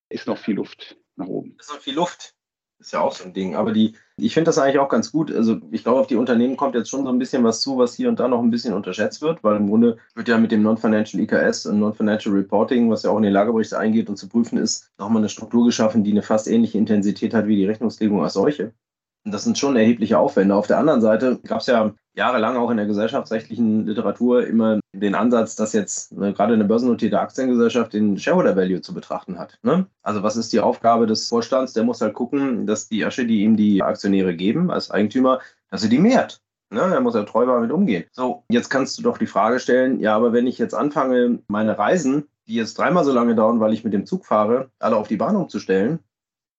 ist 0.09 0.27
noch 0.27 0.37
viel 0.37 0.57
Luft 0.57 0.99
nach 1.15 1.29
oben. 1.29 1.55
Ist 1.61 1.71
noch 1.71 1.81
viel 1.81 1.95
Luft. 1.95 2.35
Ist 2.83 2.93
ja 2.93 3.01
auch 3.01 3.15
so 3.15 3.23
ein 3.23 3.33
Ding. 3.33 3.55
Aber 3.55 3.71
die, 3.71 3.95
ich 4.17 4.35
finde 4.35 4.49
das 4.49 4.59
eigentlich 4.59 4.81
auch 4.81 4.89
ganz 4.89 5.13
gut. 5.13 5.33
Also 5.33 5.61
ich 5.71 5.85
glaube, 5.85 6.01
auf 6.01 6.09
die 6.09 6.17
Unternehmen 6.17 6.57
kommt 6.57 6.75
jetzt 6.75 6.91
schon 6.91 7.05
so 7.05 7.11
ein 7.11 7.19
bisschen 7.21 7.45
was 7.45 7.61
zu, 7.61 7.79
was 7.79 7.95
hier 7.95 8.09
und 8.09 8.19
da 8.19 8.27
noch 8.27 8.43
ein 8.43 8.51
bisschen 8.51 8.75
unterschätzt 8.75 9.23
wird, 9.23 9.45
weil 9.45 9.57
im 9.57 9.69
Grunde 9.69 9.99
wird 10.17 10.27
ja 10.27 10.37
mit 10.37 10.51
dem 10.51 10.63
Non-Financial 10.63 11.23
IKS 11.23 11.67
und 11.67 11.79
Non-Financial 11.79 12.35
Reporting, 12.35 12.91
was 12.91 13.05
ja 13.05 13.11
auch 13.11 13.19
in 13.19 13.23
den 13.23 13.33
Lagerbericht 13.33 13.73
eingeht 13.75 14.09
und 14.09 14.17
zu 14.17 14.29
prüfen 14.29 14.59
ist, 14.59 14.91
nochmal 14.99 15.23
eine 15.23 15.29
Struktur 15.29 15.65
geschaffen, 15.65 16.03
die 16.03 16.11
eine 16.11 16.23
fast 16.23 16.49
ähnliche 16.49 16.77
Intensität 16.77 17.35
hat 17.35 17.47
wie 17.47 17.55
die 17.55 17.67
Rechnungslegung 17.67 18.21
als 18.21 18.33
solche. 18.33 18.75
Das 19.25 19.45
sind 19.45 19.57
schon 19.57 19.77
erhebliche 19.77 20.19
Aufwände. 20.19 20.55
Auf 20.55 20.67
der 20.67 20.79
anderen 20.79 21.01
Seite 21.01 21.39
gab 21.45 21.61
es 21.61 21.67
ja 21.67 21.93
jahrelang 22.15 22.57
auch 22.57 22.71
in 22.71 22.77
der 22.77 22.87
gesellschaftsrechtlichen 22.87 23.87
Literatur 23.87 24.47
immer 24.47 24.81
den 24.93 25.15
Ansatz, 25.15 25.57
dass 25.57 25.73
jetzt 25.73 26.13
ne, 26.13 26.33
gerade 26.33 26.55
eine 26.55 26.65
börsennotierte 26.65 27.21
Aktiengesellschaft 27.21 27.93
den 27.93 28.19
Shareholder 28.19 28.57
Value 28.57 28.81
zu 28.81 28.93
betrachten 28.93 29.39
hat. 29.39 29.59
Ne? 29.63 29.87
Also 30.03 30.23
was 30.23 30.37
ist 30.37 30.53
die 30.53 30.61
Aufgabe 30.61 31.07
des 31.07 31.29
Vorstands? 31.29 31.73
Der 31.73 31.85
muss 31.85 32.01
halt 32.01 32.15
gucken, 32.15 32.67
dass 32.67 32.89
die 32.89 33.05
Asche, 33.05 33.25
die 33.25 33.43
ihm 33.43 33.57
die 33.57 33.83
Aktionäre 33.83 34.35
geben 34.35 34.71
als 34.71 34.91
Eigentümer, 34.91 35.41
dass 35.71 35.85
er 35.85 35.89
die 35.89 35.99
mehrt. 35.99 36.41
Ne? 36.71 36.81
Er 36.81 37.01
muss 37.01 37.15
ja 37.15 37.23
treu 37.25 37.47
damit 37.47 37.71
umgehen. 37.71 38.05
So, 38.13 38.45
jetzt 38.49 38.71
kannst 38.71 38.99
du 38.99 39.03
doch 39.03 39.19
die 39.19 39.27
Frage 39.27 39.61
stellen, 39.61 40.01
ja, 40.01 40.17
aber 40.17 40.33
wenn 40.33 40.47
ich 40.47 40.59
jetzt 40.59 40.75
anfange, 40.75 41.41
meine 41.47 41.79
Reisen, 41.79 42.25
die 42.47 42.55
jetzt 42.55 42.79
dreimal 42.79 43.05
so 43.05 43.13
lange 43.13 43.35
dauern, 43.35 43.61
weil 43.61 43.73
ich 43.73 43.85
mit 43.85 43.93
dem 43.93 44.07
Zug 44.07 44.27
fahre, 44.27 44.71
alle 44.79 44.97
auf 44.97 45.07
die 45.07 45.17
Bahn 45.17 45.37
umzustellen, 45.37 46.01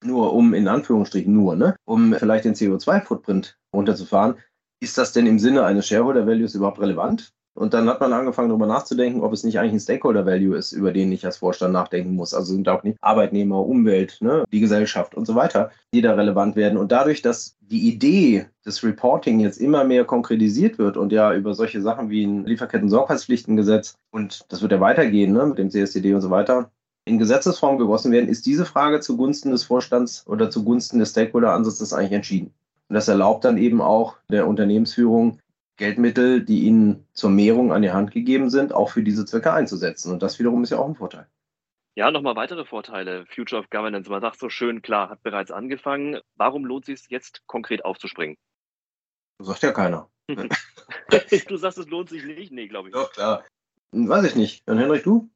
nur 0.06 0.34
um 0.34 0.54
in 0.54 0.68
Anführungsstrichen 0.68 1.34
nur, 1.34 1.56
ne, 1.56 1.76
um 1.86 2.14
vielleicht 2.14 2.46
den 2.46 2.56
CO2-Footprint 2.56 3.58
runterzufahren, 3.74 4.36
ist 4.80 4.98
das 4.98 5.14
denn 5.14 5.28
im 5.28 5.40
Sinne 5.40 5.64
eines 5.64 5.88
Shareholder 5.88 6.28
Values 6.28 6.56
überhaupt 6.56 6.80
relevant? 6.80 7.34
Und 7.56 7.76
dann 7.76 7.88
hat 7.88 8.00
man 8.00 8.14
angefangen, 8.14 8.50
darüber 8.50 8.66
nachzudenken, 8.66 9.22
ob 9.22 9.32
es 9.32 9.44
nicht 9.44 9.60
eigentlich 9.60 9.74
ein 9.74 9.80
Stakeholder 9.80 10.26
Value 10.26 10.58
ist, 10.58 10.72
über 10.72 10.92
den 10.92 11.12
ich 11.12 11.24
als 11.24 11.38
Vorstand 11.38 11.72
nachdenken 11.72 12.16
muss. 12.16 12.34
Also 12.34 12.54
sind 12.54 12.68
auch 12.68 12.82
nicht 12.84 12.98
Arbeitnehmer, 13.02 13.60
Umwelt, 13.60 14.18
ne, 14.22 14.44
die 14.52 14.60
Gesellschaft 14.60 15.14
und 15.14 15.26
so 15.26 15.36
weiter, 15.36 15.70
die 15.94 16.02
da 16.02 16.16
relevant 16.16 16.56
werden. 16.56 16.80
Und 16.80 16.92
dadurch, 16.92 17.22
dass 17.22 17.56
die 17.62 17.88
Idee 17.88 18.48
des 18.66 18.84
Reporting 18.84 19.40
jetzt 19.40 19.58
immer 19.58 19.84
mehr 19.84 20.04
konkretisiert 20.04 20.80
wird 20.80 20.98
und 20.98 21.12
ja 21.12 21.34
über 21.34 21.54
solche 21.54 21.82
Sachen 21.82 22.10
wie 22.10 22.26
ein 22.26 22.46
Lieferketten-Sorgfaltspflichtengesetz 22.46 23.96
und 24.10 24.46
das 24.50 24.64
wird 24.64 24.72
ja 24.72 24.80
weitergehen 24.80 25.34
ne, 25.34 25.46
mit 25.46 25.60
dem 25.60 25.70
CSDD 25.70 26.16
und 26.16 26.22
so 26.22 26.32
weiter, 26.32 26.72
in 27.06 27.18
Gesetzesform 27.18 27.78
gegossen 27.78 28.12
werden, 28.12 28.30
ist 28.30 28.46
diese 28.46 28.66
Frage 28.66 29.00
zugunsten 29.02 29.52
des 29.52 29.64
Vorstands 29.64 30.26
oder 30.28 30.50
zugunsten 30.50 31.00
des 31.00 31.12
Stakeholder-Ansatzes 31.12 31.94
eigentlich 31.94 32.14
entschieden. 32.14 32.54
Und 32.88 32.96
das 32.96 33.08
erlaubt 33.08 33.44
dann 33.46 33.58
eben 33.58 33.82
auch 33.82 34.18
der 34.30 34.48
Unternehmensführung, 34.48 35.40
Geldmittel, 35.78 36.46
die 36.46 36.64
ihnen 36.64 37.08
zur 37.14 37.32
Mehrung 37.32 37.74
an 37.74 37.82
die 37.82 37.92
Hand 37.92 38.12
gegeben 38.12 38.50
sind, 38.50 38.74
auch 38.74 38.90
für 38.90 39.04
diese 39.04 39.26
Zwecke 39.26 39.52
einzusetzen. 39.52 40.12
Und 40.12 40.22
das 40.22 40.40
wiederum 40.40 40.64
ist 40.64 40.70
ja 40.70 40.78
auch 40.78 40.88
ein 40.88 40.96
Vorteil. 40.96 41.28
Ja, 41.96 42.10
nochmal 42.10 42.36
weitere 42.36 42.66
Vorteile. 42.66 43.26
Future 43.28 43.62
of 43.62 43.70
Governance, 43.70 44.10
man 44.10 44.22
sagt 44.22 44.40
so 44.40 44.50
schön, 44.50 44.82
klar, 44.82 45.10
hat 45.10 45.22
bereits 45.24 45.52
angefangen. 45.52 46.20
Warum 46.36 46.66
lohnt 46.66 46.88
es 46.90 47.02
sich 47.02 47.12
jetzt 47.12 47.46
konkret 47.48 47.86
aufzuspringen? 47.86 48.38
Das 49.40 49.48
sagt 49.48 49.64
ja 49.64 49.72
keiner. 49.72 50.10
du 50.30 51.58
sagst, 51.58 51.78
es 51.78 51.88
lohnt 51.88 52.10
sich 52.10 52.24
nicht? 52.24 52.52
Nee, 52.52 52.68
glaube 52.68 52.90
ich. 52.90 52.94
Doch, 52.94 53.12
klar. 53.12 53.44
Weiß 53.92 54.26
ich 54.26 54.36
nicht. 54.36 54.68
Dann 54.68 54.78
Henrik, 54.78 55.04
du? 55.04 55.30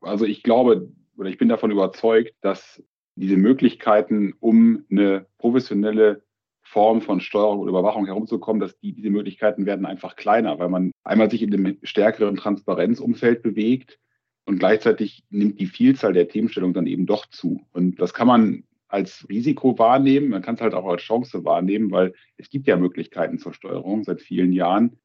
Also 0.00 0.24
ich 0.24 0.42
glaube 0.42 0.90
oder 1.18 1.28
ich 1.28 1.38
bin 1.38 1.48
davon 1.48 1.70
überzeugt, 1.70 2.34
dass 2.40 2.82
diese 3.16 3.36
Möglichkeiten, 3.36 4.34
um 4.38 4.84
eine 4.90 5.26
professionelle 5.38 6.22
Form 6.62 7.00
von 7.00 7.20
Steuerung 7.20 7.60
und 7.60 7.68
Überwachung 7.68 8.06
herumzukommen, 8.06 8.60
dass 8.60 8.78
die, 8.78 8.92
diese 8.92 9.10
Möglichkeiten 9.10 9.66
werden 9.66 9.86
einfach 9.86 10.16
kleiner, 10.16 10.58
weil 10.58 10.68
man 10.68 10.92
einmal 11.02 11.30
sich 11.30 11.42
in 11.42 11.52
einem 11.52 11.78
stärkeren 11.82 12.36
Transparenzumfeld 12.36 13.42
bewegt 13.42 13.98
und 14.44 14.58
gleichzeitig 14.58 15.24
nimmt 15.30 15.58
die 15.60 15.66
Vielzahl 15.66 16.12
der 16.12 16.28
Themenstellungen 16.28 16.74
dann 16.74 16.86
eben 16.86 17.06
doch 17.06 17.26
zu. 17.26 17.62
Und 17.72 18.00
das 18.00 18.14
kann 18.14 18.28
man 18.28 18.64
als 18.86 19.26
Risiko 19.28 19.78
wahrnehmen, 19.78 20.28
man 20.28 20.42
kann 20.42 20.54
es 20.54 20.60
halt 20.60 20.74
auch 20.74 20.86
als 20.86 21.02
Chance 21.02 21.44
wahrnehmen, 21.44 21.90
weil 21.90 22.14
es 22.36 22.48
gibt 22.48 22.66
ja 22.66 22.76
Möglichkeiten 22.76 23.38
zur 23.38 23.54
Steuerung 23.54 24.04
seit 24.04 24.22
vielen 24.22 24.52
Jahren. 24.52 24.98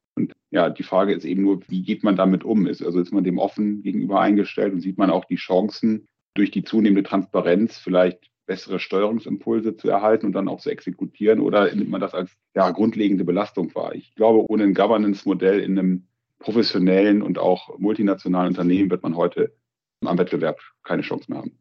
Ja, 0.54 0.70
die 0.70 0.84
Frage 0.84 1.12
ist 1.12 1.24
eben 1.24 1.42
nur, 1.42 1.62
wie 1.66 1.82
geht 1.82 2.04
man 2.04 2.14
damit 2.14 2.44
um? 2.44 2.68
Ist, 2.68 2.80
also 2.80 3.00
ist 3.00 3.12
man 3.12 3.24
dem 3.24 3.38
offen 3.38 3.82
gegenüber 3.82 4.20
eingestellt 4.20 4.72
und 4.72 4.82
sieht 4.82 4.98
man 4.98 5.10
auch 5.10 5.24
die 5.24 5.34
Chancen, 5.34 6.06
durch 6.34 6.52
die 6.52 6.62
zunehmende 6.62 7.02
Transparenz 7.02 7.76
vielleicht 7.76 8.30
bessere 8.46 8.78
Steuerungsimpulse 8.78 9.76
zu 9.76 9.88
erhalten 9.88 10.26
und 10.26 10.32
dann 10.32 10.46
auch 10.46 10.60
zu 10.60 10.70
exekutieren 10.70 11.40
oder 11.40 11.74
nimmt 11.74 11.90
man 11.90 12.00
das 12.00 12.14
als 12.14 12.30
ja, 12.54 12.70
grundlegende 12.70 13.24
Belastung 13.24 13.74
wahr? 13.74 13.96
Ich 13.96 14.14
glaube, 14.14 14.44
ohne 14.48 14.62
ein 14.62 14.74
Governance-Modell 14.74 15.58
in 15.58 15.76
einem 15.76 16.06
professionellen 16.38 17.22
und 17.22 17.38
auch 17.38 17.76
multinationalen 17.80 18.50
Unternehmen 18.50 18.90
wird 18.90 19.02
man 19.02 19.16
heute 19.16 19.56
am 20.04 20.18
Wettbewerb 20.18 20.60
keine 20.84 21.02
Chance 21.02 21.32
mehr 21.32 21.40
haben. 21.40 21.58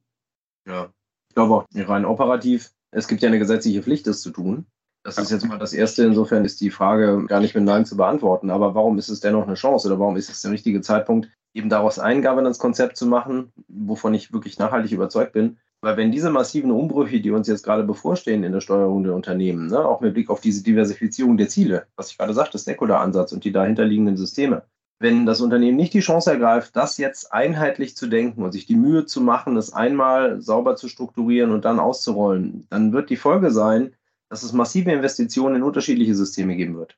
Ja, 0.68 0.94
ich 1.30 1.34
glaube 1.34 1.56
auch 1.56 1.66
rein 1.74 2.06
operativ. 2.06 2.70
Es 2.92 3.08
gibt 3.08 3.24
ja 3.24 3.30
eine 3.30 3.40
gesetzliche 3.40 3.82
Pflicht, 3.82 4.06
das 4.06 4.22
zu 4.22 4.30
tun. 4.30 4.68
Das 5.04 5.18
ist 5.18 5.32
jetzt 5.32 5.46
mal 5.46 5.60
das 5.60 5.74
Erste. 5.74 6.04
Insofern 6.04 6.46
ist 6.46 6.62
die 6.62 6.72
Frage 6.72 7.26
gar 7.28 7.42
nicht 7.42 7.56
mit 7.56 7.66
Nein 7.66 7.86
zu 7.86 7.98
beantworten. 7.98 8.50
Aber 8.50 8.74
warum 8.74 8.98
ist 8.98 9.10
es 9.10 9.20
dennoch 9.20 9.46
eine 9.46 9.56
Chance 9.56 9.88
oder 9.88 10.00
warum 10.00 10.16
ist 10.16 10.30
es 10.30 10.42
der 10.42 10.52
richtige 10.52 10.82
Zeitpunkt, 10.82 11.30
eben 11.54 11.70
daraus 11.70 12.00
ein 12.00 12.22
Governance-Konzept 12.22 12.98
zu 12.98 13.06
machen, 13.06 13.52
wovon 13.68 14.13
ich 14.13 14.32
wirklich 14.32 14.58
nachhaltig 14.58 14.92
überzeugt 14.92 15.34
bin? 15.34 15.58
Weil 15.82 15.98
wenn 15.98 16.13
diese 16.13 16.30
massiven 16.30 16.72
Umbrüche, 16.72 17.20
die 17.20 17.32
uns 17.32 17.50
jetzt 17.50 17.63
gerade 17.63 17.84
bevorstehen 17.84 18.46
in 18.46 18.54
der 18.54 18.62
Steuerung 18.62 19.04
der 19.04 19.13
Unternehmen, 19.13 19.68
ne, 19.68 19.86
auch 19.86 20.00
mit 20.00 20.13
Blick 20.13 20.30
auf 20.30 20.39
diese 20.39 20.63
Diversifizierung 20.63 21.36
der 21.36 21.50
Ziele, 21.50 21.88
was 21.98 22.10
ich 22.10 22.18
gerade 22.18 22.34
sagte, 22.34 22.58
Stakeholder-Ansatz 22.58 23.34
und 23.34 23.44
die 23.44 23.52
dahinterliegenden 23.52 24.16
Systeme, 24.16 24.63
wenn 25.00 25.26
das 25.26 25.42
Unternehmen 25.42 25.76
nicht 25.76 25.94
die 25.94 26.00
Chance 26.00 26.32
ergreift, 26.32 26.78
das 26.78 26.98
jetzt 26.98 27.34
einheitlich 27.34 27.98
zu 27.98 28.08
denken 28.08 28.44
und 28.44 28.54
sich 28.54 28.66
die 28.66 28.78
Mühe 28.78 29.06
zu 29.06 29.20
machen, 29.20 29.58
es 29.58 29.74
einmal 29.74 30.42
sauber 30.42 30.78
zu 30.78 30.88
strukturieren 30.88 31.52
und 31.52 31.66
dann 31.66 31.80
auszurollen, 31.80 32.66
dann 32.70 32.94
wird 32.94 33.10
die 33.10 33.18
Folge 33.18 33.52
sein, 33.52 33.94
dass 34.34 34.41
es 34.41 34.52
massive 34.52 34.91
Investitionen 34.91 35.58
in 35.58 35.62
unterschiedliche 35.63 36.15
Systeme 36.15 36.56
geben 36.56 36.76
wird. 36.76 36.98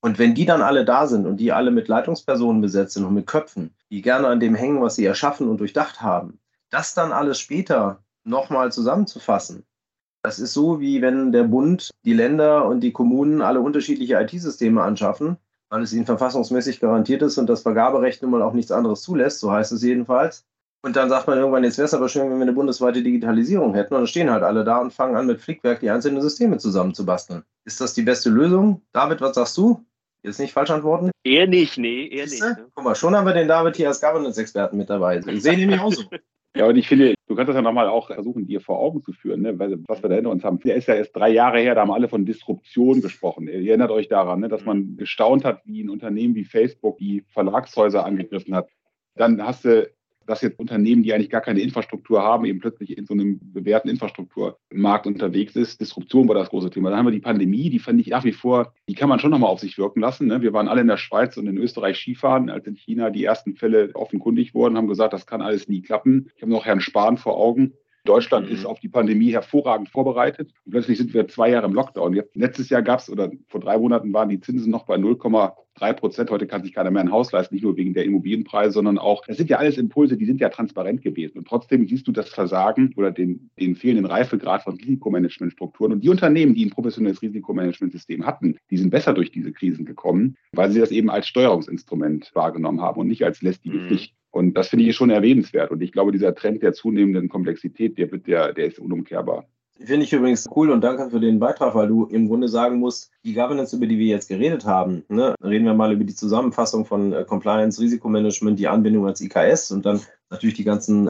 Und 0.00 0.20
wenn 0.20 0.36
die 0.36 0.46
dann 0.46 0.62
alle 0.62 0.84
da 0.84 1.08
sind 1.08 1.26
und 1.26 1.38
die 1.38 1.50
alle 1.50 1.72
mit 1.72 1.88
Leitungspersonen 1.88 2.60
besetzt 2.60 2.94
sind 2.94 3.04
und 3.04 3.14
mit 3.14 3.26
Köpfen, 3.26 3.74
die 3.90 4.02
gerne 4.02 4.28
an 4.28 4.38
dem 4.38 4.54
hängen, 4.54 4.80
was 4.80 4.94
sie 4.94 5.04
erschaffen 5.04 5.48
und 5.48 5.58
durchdacht 5.58 6.00
haben, 6.00 6.38
das 6.70 6.94
dann 6.94 7.10
alles 7.10 7.40
später 7.40 8.04
nochmal 8.22 8.70
zusammenzufassen, 8.70 9.64
das 10.22 10.38
ist 10.38 10.52
so, 10.52 10.78
wie 10.78 11.02
wenn 11.02 11.32
der 11.32 11.42
Bund, 11.42 11.90
die 12.04 12.12
Länder 12.12 12.66
und 12.66 12.82
die 12.82 12.92
Kommunen 12.92 13.42
alle 13.42 13.60
unterschiedliche 13.60 14.14
IT-Systeme 14.20 14.80
anschaffen, 14.80 15.38
weil 15.70 15.82
es 15.82 15.92
ihnen 15.92 16.06
verfassungsmäßig 16.06 16.78
garantiert 16.78 17.22
ist 17.22 17.36
und 17.38 17.48
das 17.48 17.62
Vergaberecht 17.62 18.22
nun 18.22 18.30
mal 18.30 18.42
auch 18.42 18.52
nichts 18.52 18.70
anderes 18.70 19.02
zulässt, 19.02 19.40
so 19.40 19.50
heißt 19.50 19.72
es 19.72 19.82
jedenfalls. 19.82 20.46
Und 20.82 20.94
dann 20.96 21.08
sagt 21.08 21.26
man 21.26 21.38
irgendwann, 21.38 21.64
jetzt 21.64 21.78
wäre 21.78 21.86
es 21.86 21.94
aber 21.94 22.08
schön, 22.08 22.30
wenn 22.30 22.38
wir 22.38 22.42
eine 22.42 22.52
bundesweite 22.52 23.02
Digitalisierung 23.02 23.74
hätten. 23.74 23.94
Und 23.94 24.00
dann 24.00 24.06
stehen 24.06 24.30
halt 24.30 24.44
alle 24.44 24.64
da 24.64 24.78
und 24.78 24.92
fangen 24.92 25.16
an, 25.16 25.26
mit 25.26 25.40
Flickwerk 25.40 25.80
die 25.80 25.90
einzelnen 25.90 26.22
Systeme 26.22 26.58
zusammenzubasteln. 26.58 27.42
Ist 27.64 27.80
das 27.80 27.94
die 27.94 28.02
beste 28.02 28.30
Lösung? 28.30 28.82
David, 28.92 29.20
was 29.20 29.34
sagst 29.34 29.56
du? 29.56 29.84
Jetzt 30.22 30.40
nicht 30.40 30.52
falsch 30.52 30.70
antworten? 30.70 31.10
Eher 31.24 31.46
nicht, 31.46 31.78
nee, 31.78 32.08
eher 32.08 32.26
nicht. 32.26 32.40
Ne? 32.40 32.66
Guck 32.74 32.84
mal, 32.84 32.94
schon 32.94 33.14
haben 33.14 33.26
wir 33.26 33.34
den 33.34 33.48
David 33.48 33.76
hier 33.76 33.88
als 33.88 34.00
Governance-Experten 34.00 34.76
mit 34.76 34.90
dabei. 34.90 35.20
Ich 35.26 35.42
sehe 35.42 35.56
nämlich 35.56 35.80
auch 35.80 35.92
so. 35.92 36.02
Ja, 36.56 36.66
und 36.66 36.76
ich 36.76 36.88
finde, 36.88 37.14
du 37.28 37.36
kannst 37.36 37.48
das 37.50 37.56
ja 37.56 37.62
nochmal 37.62 37.88
auch 37.88 38.08
versuchen, 38.08 38.46
dir 38.46 38.60
vor 38.60 38.80
Augen 38.80 39.02
zu 39.02 39.12
führen, 39.12 39.42
ne? 39.42 39.58
Weil, 39.58 39.78
was 39.86 40.02
wir 40.02 40.08
da 40.08 40.16
hinter 40.16 40.30
uns 40.30 40.42
haben. 40.42 40.58
Der 40.60 40.74
ist 40.74 40.88
ja 40.88 40.94
erst 40.94 41.14
drei 41.14 41.28
Jahre 41.28 41.60
her, 41.60 41.74
da 41.74 41.82
haben 41.82 41.92
alle 41.92 42.08
von 42.08 42.24
Disruption 42.24 43.00
gesprochen. 43.00 43.46
Ihr 43.46 43.68
erinnert 43.68 43.90
euch 43.90 44.08
daran, 44.08 44.40
ne? 44.40 44.48
dass 44.48 44.64
man 44.64 44.96
gestaunt 44.96 45.44
hat, 45.44 45.60
wie 45.66 45.82
ein 45.82 45.90
Unternehmen 45.90 46.34
wie 46.34 46.44
Facebook 46.44 46.98
die 46.98 47.24
Verlagshäuser 47.28 48.04
angegriffen 48.04 48.54
hat. 48.54 48.68
Dann 49.14 49.40
hast 49.44 49.66
du 49.66 49.88
dass 50.28 50.42
jetzt 50.42 50.58
Unternehmen, 50.58 51.02
die 51.02 51.14
eigentlich 51.14 51.30
gar 51.30 51.40
keine 51.40 51.60
Infrastruktur 51.60 52.22
haben, 52.22 52.44
eben 52.44 52.60
plötzlich 52.60 52.96
in 52.96 53.06
so 53.06 53.14
einem 53.14 53.40
bewährten 53.52 53.88
Infrastrukturmarkt 53.88 55.06
unterwegs 55.06 55.56
ist. 55.56 55.80
Disruption 55.80 56.28
war 56.28 56.34
das 56.34 56.50
große 56.50 56.70
Thema. 56.70 56.90
Dann 56.90 56.98
haben 56.98 57.06
wir 57.06 57.12
die 57.12 57.20
Pandemie, 57.20 57.70
die 57.70 57.78
fand 57.78 58.00
ich 58.00 58.08
nach 58.08 58.24
wie 58.24 58.32
vor, 58.32 58.74
die 58.88 58.94
kann 58.94 59.08
man 59.08 59.20
schon 59.20 59.30
nochmal 59.30 59.50
auf 59.50 59.60
sich 59.60 59.78
wirken 59.78 60.00
lassen. 60.00 60.26
Ne? 60.26 60.42
Wir 60.42 60.52
waren 60.52 60.68
alle 60.68 60.82
in 60.82 60.86
der 60.86 60.98
Schweiz 60.98 61.36
und 61.38 61.46
in 61.46 61.56
Österreich 61.56 61.96
Skifahren, 61.96 62.50
als 62.50 62.66
in 62.66 62.76
China 62.76 63.10
die 63.10 63.24
ersten 63.24 63.54
Fälle 63.54 63.90
offenkundig 63.94 64.54
wurden, 64.54 64.76
haben 64.76 64.88
gesagt, 64.88 65.14
das 65.14 65.26
kann 65.26 65.40
alles 65.40 65.66
nie 65.68 65.80
klappen. 65.80 66.30
Ich 66.36 66.42
habe 66.42 66.52
noch 66.52 66.66
Herrn 66.66 66.80
Spahn 66.80 67.16
vor 67.16 67.38
Augen. 67.38 67.72
Deutschland 68.04 68.48
mhm. 68.48 68.54
ist 68.54 68.64
auf 68.64 68.80
die 68.80 68.88
Pandemie 68.88 69.32
hervorragend 69.32 69.90
vorbereitet. 69.90 70.52
Und 70.64 70.72
plötzlich 70.72 70.98
sind 70.98 71.14
wir 71.14 71.28
zwei 71.28 71.50
Jahre 71.50 71.66
im 71.66 71.74
Lockdown. 71.74 72.14
Jetzt, 72.14 72.34
letztes 72.36 72.70
Jahr 72.70 72.82
gab 72.82 73.00
es, 73.00 73.10
oder 73.10 73.30
vor 73.48 73.60
drei 73.60 73.78
Monaten 73.78 74.12
waren 74.12 74.28
die 74.28 74.40
Zinsen 74.40 74.70
noch 74.70 74.86
bei 74.86 74.96
0,3 75.78 75.92
Prozent. 75.94 76.30
Heute 76.30 76.46
kann 76.46 76.62
sich 76.62 76.74
keiner 76.74 76.90
mehr 76.90 77.02
ein 77.02 77.12
Haus 77.12 77.32
leisten, 77.32 77.54
nicht 77.54 77.64
nur 77.64 77.76
wegen 77.76 77.94
der 77.94 78.04
Immobilienpreise, 78.04 78.72
sondern 78.72 78.98
auch, 78.98 79.22
das 79.26 79.36
sind 79.36 79.50
ja 79.50 79.58
alles 79.58 79.78
Impulse, 79.78 80.16
die 80.16 80.26
sind 80.26 80.40
ja 80.40 80.48
transparent 80.48 81.02
gewesen. 81.02 81.38
Und 81.38 81.48
trotzdem 81.48 81.86
siehst 81.86 82.06
du 82.06 82.12
das 82.12 82.28
Versagen 82.28 82.92
oder 82.96 83.10
den, 83.10 83.50
den 83.58 83.74
fehlenden 83.74 84.06
Reifegrad 84.06 84.62
von 84.62 84.76
Risikomanagementstrukturen. 84.76 85.92
Und 85.92 86.04
die 86.04 86.08
Unternehmen, 86.08 86.54
die 86.54 86.64
ein 86.64 86.70
professionelles 86.70 87.22
Risikomanagementsystem 87.22 88.26
hatten, 88.26 88.56
die 88.70 88.76
sind 88.76 88.90
besser 88.90 89.14
durch 89.14 89.30
diese 89.30 89.52
Krisen 89.52 89.84
gekommen, 89.84 90.36
weil 90.52 90.70
sie 90.70 90.80
das 90.80 90.90
eben 90.90 91.10
als 91.10 91.26
Steuerungsinstrument 91.28 92.30
wahrgenommen 92.34 92.80
haben 92.80 93.00
und 93.00 93.08
nicht 93.08 93.24
als 93.24 93.42
lästige 93.42 93.78
mhm. 93.78 93.86
Pflicht. 93.88 94.14
Und 94.30 94.54
das 94.54 94.68
finde 94.68 94.84
ich 94.84 94.94
schon 94.94 95.10
erwähnenswert. 95.10 95.70
Und 95.70 95.82
ich 95.82 95.92
glaube, 95.92 96.12
dieser 96.12 96.34
Trend 96.34 96.62
der 96.62 96.72
zunehmenden 96.72 97.28
Komplexität, 97.28 97.96
der, 97.98 98.12
wird, 98.12 98.26
der, 98.26 98.52
der 98.52 98.66
ist 98.66 98.78
unumkehrbar. 98.78 99.46
Finde 99.80 100.04
ich 100.04 100.12
übrigens 100.12 100.46
cool 100.54 100.70
und 100.70 100.82
danke 100.82 101.08
für 101.08 101.20
den 101.20 101.38
Beitrag, 101.38 101.74
weil 101.74 101.88
du 101.88 102.06
im 102.06 102.26
Grunde 102.26 102.48
sagen 102.48 102.78
musst, 102.78 103.10
die 103.24 103.34
Governance, 103.34 103.76
über 103.76 103.86
die 103.86 103.98
wir 103.98 104.06
jetzt 104.06 104.28
geredet 104.28 104.64
haben, 104.64 105.04
ne, 105.08 105.34
reden 105.42 105.66
wir 105.66 105.74
mal 105.74 105.92
über 105.92 106.04
die 106.04 106.14
Zusammenfassung 106.14 106.84
von 106.84 107.12
äh, 107.12 107.24
Compliance, 107.24 107.80
Risikomanagement, 107.80 108.58
die 108.58 108.66
Anbindung 108.66 109.06
als 109.06 109.20
IKS 109.20 109.70
und 109.70 109.86
dann 109.86 110.00
natürlich 110.30 110.56
die 110.56 110.64
ganzen 110.64 111.08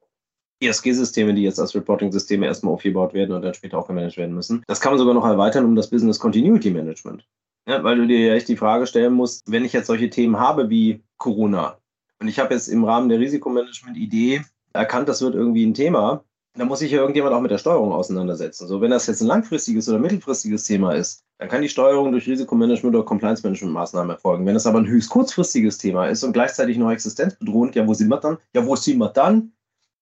ESG-Systeme, 0.60 1.32
die 1.34 1.42
jetzt 1.42 1.58
als 1.58 1.74
Reporting-Systeme 1.74 2.44
erstmal 2.44 2.74
aufgebaut 2.74 3.14
werden 3.14 3.34
und 3.34 3.42
dann 3.42 3.54
später 3.54 3.78
auch 3.78 3.86
gemanagt 3.86 4.16
werden 4.16 4.34
müssen. 4.34 4.62
Das 4.66 4.80
kann 4.80 4.92
man 4.92 4.98
sogar 4.98 5.14
noch 5.14 5.24
erweitern 5.24 5.64
um 5.64 5.74
das 5.74 5.88
Business 5.88 6.18
Continuity 6.18 6.70
Management. 6.70 7.26
Ja, 7.66 7.82
weil 7.84 7.96
du 7.96 8.06
dir 8.06 8.18
ja 8.18 8.34
echt 8.34 8.48
die 8.48 8.56
Frage 8.56 8.86
stellen 8.86 9.14
musst, 9.14 9.42
wenn 9.50 9.64
ich 9.64 9.72
jetzt 9.72 9.86
solche 9.86 10.10
Themen 10.10 10.38
habe 10.38 10.68
wie 10.68 11.02
Corona, 11.16 11.78
und 12.20 12.28
ich 12.28 12.38
habe 12.38 12.54
jetzt 12.54 12.68
im 12.68 12.84
Rahmen 12.84 13.08
der 13.08 13.20
Risikomanagement-Idee 13.20 14.42
erkannt, 14.72 15.08
das 15.08 15.22
wird 15.22 15.34
irgendwie 15.34 15.64
ein 15.64 15.74
Thema. 15.74 16.24
Da 16.54 16.64
muss 16.64 16.80
sich 16.80 16.90
ja 16.90 16.98
irgendjemand 16.98 17.34
auch 17.34 17.40
mit 17.40 17.50
der 17.50 17.58
Steuerung 17.58 17.92
auseinandersetzen. 17.92 18.66
So, 18.66 18.80
wenn 18.80 18.90
das 18.90 19.06
jetzt 19.06 19.20
ein 19.20 19.28
langfristiges 19.28 19.88
oder 19.88 19.98
mittelfristiges 19.98 20.64
Thema 20.64 20.92
ist, 20.92 21.24
dann 21.38 21.48
kann 21.48 21.62
die 21.62 21.68
Steuerung 21.68 22.10
durch 22.10 22.26
Risikomanagement 22.26 22.96
oder 22.96 23.04
Compliance-Management-Maßnahmen 23.04 24.10
erfolgen. 24.10 24.44
Wenn 24.44 24.56
es 24.56 24.66
aber 24.66 24.78
ein 24.78 24.86
höchst 24.88 25.10
kurzfristiges 25.10 25.78
Thema 25.78 26.08
ist 26.08 26.24
und 26.24 26.32
gleichzeitig 26.32 26.76
noch 26.76 26.90
existenzbedrohend, 26.90 27.76
ja, 27.76 27.86
wo 27.86 27.94
sind 27.94 28.08
wir 28.08 28.18
dann? 28.18 28.38
Ja, 28.54 28.66
wo 28.66 28.74
sind 28.74 28.98
wir 28.98 29.08
dann? 29.08 29.52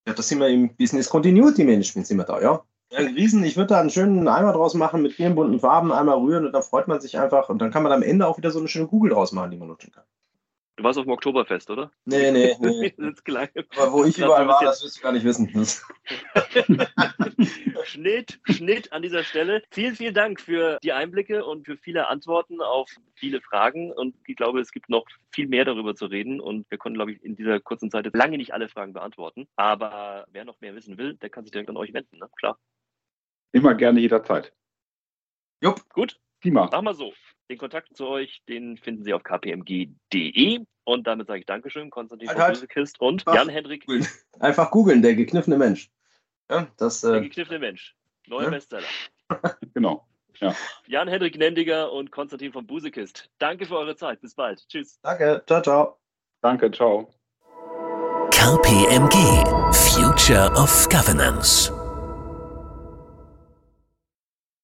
Ja, 0.07 0.15
das 0.15 0.29
sind 0.29 0.39
wir 0.39 0.49
im 0.49 0.75
Business 0.77 1.11
Continuity 1.11 1.65
Management, 1.65 2.07
sind 2.07 2.17
wir 2.17 2.25
da, 2.25 2.41
ja. 2.41 2.63
Ja, 2.93 3.01
Riesen, 3.01 3.43
ich 3.43 3.57
würde 3.57 3.69
da 3.69 3.81
einen 3.81 3.91
schönen 3.91 4.29
Eimer 4.29 4.53
draus 4.53 4.75
machen 4.75 5.03
mit 5.03 5.13
vielen 5.13 5.35
bunten 5.35 5.59
Farben, 5.59 5.93
einmal 5.93 6.19
rühren 6.19 6.47
und 6.47 6.53
dann 6.53 6.63
freut 6.63 6.87
man 6.87 7.01
sich 7.01 7.19
einfach 7.19 7.49
und 7.49 7.59
dann 7.59 7.73
kann 7.73 7.83
man 7.83 7.93
am 7.93 8.03
Ende 8.03 8.27
auch 8.27 8.39
wieder 8.39 8.53
so 8.53 8.61
eine 8.61 8.69
schöne 8.69 8.87
Kugel 8.87 9.11
draus 9.11 9.33
machen, 9.33 9.51
die 9.51 9.57
man 9.57 9.69
nutzen 9.69 9.91
kann. 9.91 10.05
Du 10.77 10.85
warst 10.85 10.99
auf 10.99 11.07
dem 11.07 11.13
Oktoberfest, 11.13 11.71
oder? 11.71 11.91
Nee, 12.05 12.31
nee, 12.31 12.55
nee. 12.61 12.95
Aber 13.77 13.93
wo 13.93 14.05
ich 14.05 14.19
überall 14.19 14.47
war, 14.47 14.63
das 14.63 14.85
wirst 14.85 14.99
du 14.99 15.03
gar 15.03 15.13
nicht 15.13 15.25
wissen. 15.25 15.49
Schnitt, 17.85 18.39
Schnitt 18.45 18.93
an 18.93 19.01
dieser 19.01 19.25
Stelle. 19.25 19.63
Vielen, 19.71 19.97
vielen 19.97 20.13
Dank 20.13 20.39
für 20.39 20.77
die 20.83 20.93
Einblicke 20.93 21.47
und 21.47 21.65
für 21.65 21.79
viele 21.79 22.09
Antworten 22.09 22.61
auf 22.61 22.91
viele 23.15 23.41
Fragen. 23.41 23.91
Und 23.91 24.15
ich 24.27 24.37
glaube, 24.37 24.61
es 24.61 24.71
gibt 24.71 24.91
noch 24.91 25.07
viel 25.33 25.49
mehr 25.49 25.65
darüber 25.65 25.95
zu 25.95 26.07
reden. 26.07 26.41
Und 26.41 26.71
wir 26.71 26.77
konnten, 26.77 26.97
glaube 26.97 27.13
ich, 27.13 27.25
in 27.25 27.37
dieser 27.37 27.59
kurzen 27.59 27.91
Zeit 27.91 28.15
lange 28.15 28.37
nicht 28.37 28.53
alle 28.53 28.69
Fragen 28.69 28.93
beantworten. 28.93 29.49
Aber 29.57 30.27
wer 30.31 30.45
noch 30.45 30.61
mehr 30.61 30.75
wissen 30.75 30.99
will, 30.99 31.15
der 31.15 31.31
kann 31.31 31.45
sich 31.45 31.53
direkt 31.53 31.71
an 31.71 31.79
euch 31.79 31.95
wenden, 31.95 32.19
ne? 32.19 32.29
Klar. 32.37 32.59
Immer 33.53 33.75
gerne 33.75 34.01
jederzeit. 34.01 34.53
Jupp. 35.63 35.89
Gut. 35.95 36.21
Prima. 36.43 36.67
Machen 36.67 36.85
wir 36.85 36.95
so. 36.95 37.15
Den 37.49 37.59
Kontakt 37.59 37.97
zu 37.97 38.07
euch, 38.07 38.43
den 38.49 38.77
finden 38.77 39.05
Sie 39.05 39.15
auf 39.15 39.23
kpmg.de. 39.23 40.61
Und 40.85 41.07
damit 41.07 41.27
sage 41.27 41.41
ich 41.41 41.47
Dankeschön, 41.47 41.91
Konstantin 41.91 42.29
halt, 42.29 42.39
halt. 42.39 42.69
Kist 42.69 43.01
und 43.01 43.25
Jan-Hendrik. 43.27 43.87
Einfach 44.41 44.71
googeln, 44.71 45.03
der 45.03 45.15
gekniffene 45.15 45.59
Mensch. 45.59 45.91
Ja, 46.51 46.69
das, 46.77 47.03
äh, 47.03 47.13
der 47.13 47.21
gekniffene 47.23 47.59
Mensch. 47.59 47.97
Neuer 48.27 48.45
ja? 48.45 48.51
Bestseller. 48.51 48.87
genau. 49.75 50.07
Ja. 50.41 50.55
Jan-Hendrik 50.87 51.39
Nendiger 51.39 51.93
und 51.93 52.11
Konstantin 52.11 52.53
von 52.53 52.67
Busekist. 52.67 53.31
Danke 53.39 53.67
für 53.67 53.77
eure 53.77 53.97
Zeit. 53.97 54.21
Bis 54.21 54.35
bald. 54.35 54.67
Tschüss. 54.69 54.99
Danke. 55.03 55.43
Ciao, 55.47 55.63
ciao. 55.63 55.99
Danke, 56.43 56.71
ciao. 56.71 57.11
KPMG 58.31 59.17
Future 59.73 60.53
of 60.57 60.89
Governance. 60.89 61.73